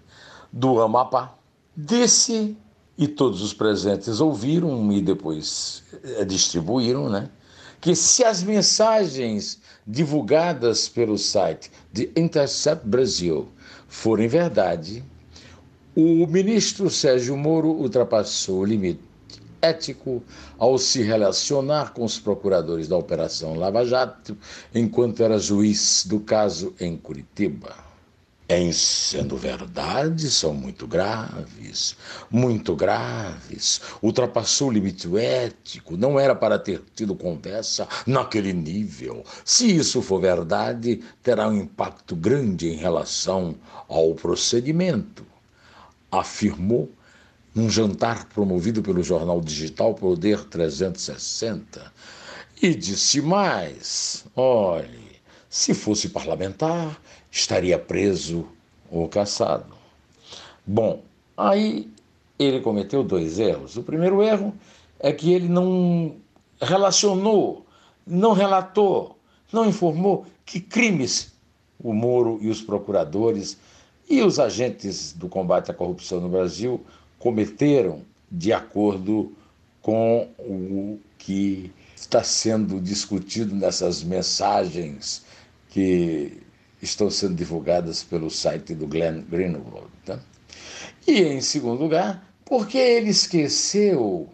do 0.53 0.81
Amapá, 0.83 1.33
disse, 1.77 2.57
e 2.99 3.07
todos 3.07 3.41
os 3.41 3.55
presentes 3.55 4.21
ouviram 4.21 4.91
e 4.91 5.01
depois 5.01 5.85
eh, 6.03 6.25
distribuíram, 6.25 7.09
né? 7.09 7.31
Que 7.81 7.95
se 7.95 8.25
as 8.25 8.43
mensagens 8.43 9.61
divulgadas 9.87 10.89
pelo 10.89 11.17
site 11.17 11.71
de 11.93 12.11
Intercept 12.17 12.85
Brasil 12.85 13.49
forem 13.87 14.27
verdade, 14.27 15.05
o 15.97 16.25
ministro 16.27 16.89
Sérgio 16.89 17.37
Moro 17.37 17.69
ultrapassou 17.69 18.61
o 18.61 18.65
limite 18.65 19.01
ético 19.61 20.23
ao 20.57 20.79
se 20.79 21.03
relacionar 21.03 21.93
com 21.93 22.05
os 22.05 22.19
procuradores 22.19 22.87
da 22.87 22.97
Operação 22.97 23.55
Lava 23.55 23.85
Jato 23.85 24.37
enquanto 24.73 25.23
era 25.23 25.39
juiz 25.39 26.07
do 26.07 26.21
caso 26.21 26.73
em 26.81 26.97
Curitiba. 26.97 27.75
Em 28.49 28.73
sendo 28.73 29.37
verdade, 29.37 30.31
são 30.31 30.55
muito 30.55 30.87
graves, 30.87 31.97
muito 32.31 32.75
graves. 32.75 33.81
Ultrapassou 34.03 34.69
o 34.69 34.73
limite 34.73 35.09
ético, 35.17 35.97
não 35.97 36.19
era 36.19 36.35
para 36.35 36.59
ter 36.59 36.83
tido 36.95 37.15
conversa 37.15 37.87
naquele 38.07 38.53
nível. 38.53 39.25
Se 39.45 39.77
isso 39.77 40.03
for 40.03 40.21
verdade, 40.21 41.01
terá 41.23 41.49
um 41.49 41.57
impacto 41.57 42.17
grande 42.17 42.69
em 42.69 42.77
relação 42.77 43.55
ao 43.89 44.15
procedimento 44.15 45.25
afirmou 46.11 46.91
num 47.55 47.69
jantar 47.69 48.27
promovido 48.27 48.83
pelo 48.83 49.03
jornal 49.03 49.41
digital 49.41 49.95
Poder 49.95 50.45
360. 50.45 51.93
E 52.63 52.75
disse 52.75 53.21
mais: 53.21 54.25
olhe, 54.37 55.21
se 55.49 55.75
fosse 55.75 56.09
parlamentar, 56.11 57.01
estaria 57.31 57.79
preso 57.79 58.47
ou 58.91 59.09
caçado. 59.09 59.75
Bom, 60.67 61.03
aí 61.37 61.91
ele 62.39 62.61
cometeu 62.61 63.03
dois 63.03 63.39
erros. 63.39 63.77
O 63.77 63.83
primeiro 63.83 64.23
erro 64.23 64.55
é 64.99 65.13
que 65.13 65.33
ele 65.33 65.49
não 65.49 66.17
relacionou, 66.61 67.67
não 68.07 68.33
relatou, 68.33 69.19
não 69.53 69.67
informou 69.67 70.27
que 70.45 70.61
crimes 70.61 71.33
o 71.83 71.93
Moro 71.93 72.39
e 72.43 72.49
os 72.49 72.61
procuradores 72.61 73.57
e 74.11 74.23
os 74.23 74.41
agentes 74.41 75.13
do 75.13 75.29
combate 75.29 75.71
à 75.71 75.75
corrupção 75.75 76.21
no 76.21 76.29
Brasil 76.29 76.85
cometeram 77.17 78.03
de 78.29 78.53
acordo 78.53 79.33
com 79.81 80.29
o 80.37 80.99
que 81.17 81.73
está 81.95 82.25
sendo 82.25 82.81
discutido 82.81 83.55
nessas 83.55 84.03
mensagens 84.03 85.25
que 85.69 86.43
estão 86.83 87.09
sendo 87.09 87.37
divulgadas 87.37 88.03
pelo 88.03 88.29
site 88.29 88.75
do 88.75 88.87
Glenn 88.89 89.23
Greenwald. 89.23 89.89
Tá? 90.05 90.19
E, 91.07 91.23
em 91.23 91.41
segundo 91.41 91.81
lugar, 91.81 92.29
porque 92.45 92.79
ele 92.79 93.11
esqueceu 93.11 94.29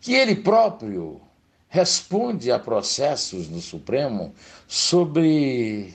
que 0.00 0.14
ele 0.14 0.36
próprio 0.36 1.20
responde 1.68 2.50
a 2.50 2.58
processos 2.58 3.48
no 3.48 3.60
Supremo 3.60 4.32
sobre 4.66 5.92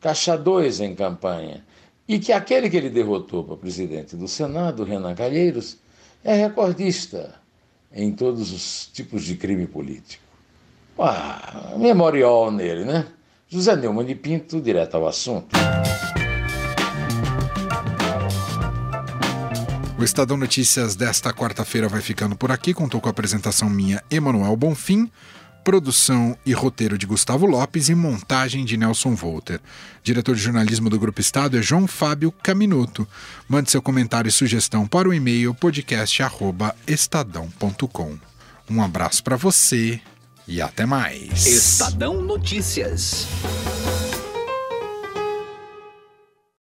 Caixa 0.00 0.36
2 0.36 0.80
em 0.80 0.94
campanha 0.96 1.64
e 2.12 2.18
que 2.18 2.30
aquele 2.30 2.68
que 2.68 2.76
ele 2.76 2.90
derrotou 2.90 3.42
para 3.42 3.56
presidente 3.56 4.14
do 4.16 4.28
Senado, 4.28 4.84
Renan 4.84 5.14
Calheiros, 5.14 5.78
é 6.22 6.34
recordista 6.34 7.36
em 7.90 8.12
todos 8.12 8.52
os 8.52 8.90
tipos 8.92 9.24
de 9.24 9.34
crime 9.34 9.66
político. 9.66 10.22
Ah, 10.98 11.72
memorial 11.78 12.50
nele, 12.50 12.84
né? 12.84 13.06
José 13.48 13.74
Neumann 13.76 14.04
de 14.04 14.14
Pinto, 14.14 14.60
direto 14.60 14.94
ao 14.94 15.08
assunto. 15.08 15.56
O 19.98 20.04
Estadão 20.04 20.36
Notícias 20.36 20.94
desta 20.94 21.32
quarta-feira 21.32 21.88
vai 21.88 22.02
ficando 22.02 22.36
por 22.36 22.52
aqui. 22.52 22.74
Contou 22.74 23.00
com 23.00 23.08
a 23.08 23.10
apresentação 23.10 23.70
minha, 23.70 24.02
Emanuel 24.10 24.54
Bonfim 24.54 25.10
produção 25.64 26.36
e 26.44 26.52
roteiro 26.52 26.98
de 26.98 27.06
Gustavo 27.06 27.46
Lopes 27.46 27.88
e 27.88 27.94
montagem 27.94 28.64
de 28.64 28.76
Nelson 28.76 29.14
Volter. 29.14 29.60
Diretor 30.02 30.34
de 30.34 30.42
jornalismo 30.42 30.90
do 30.90 30.98
Grupo 30.98 31.20
Estado 31.20 31.56
é 31.58 31.62
João 31.62 31.86
Fábio 31.86 32.32
Caminuto. 32.32 33.06
Mande 33.48 33.70
seu 33.70 33.80
comentário 33.80 34.28
e 34.28 34.32
sugestão 34.32 34.84
para 34.86 35.08
o 35.08 35.14
e-mail 35.14 35.54
podcast@estadão.com. 35.54 38.18
Um 38.70 38.82
abraço 38.82 39.22
para 39.22 39.36
você 39.36 40.00
e 40.46 40.60
até 40.60 40.84
mais. 40.84 41.46
Estadão 41.46 42.20
Notícias. 42.22 43.26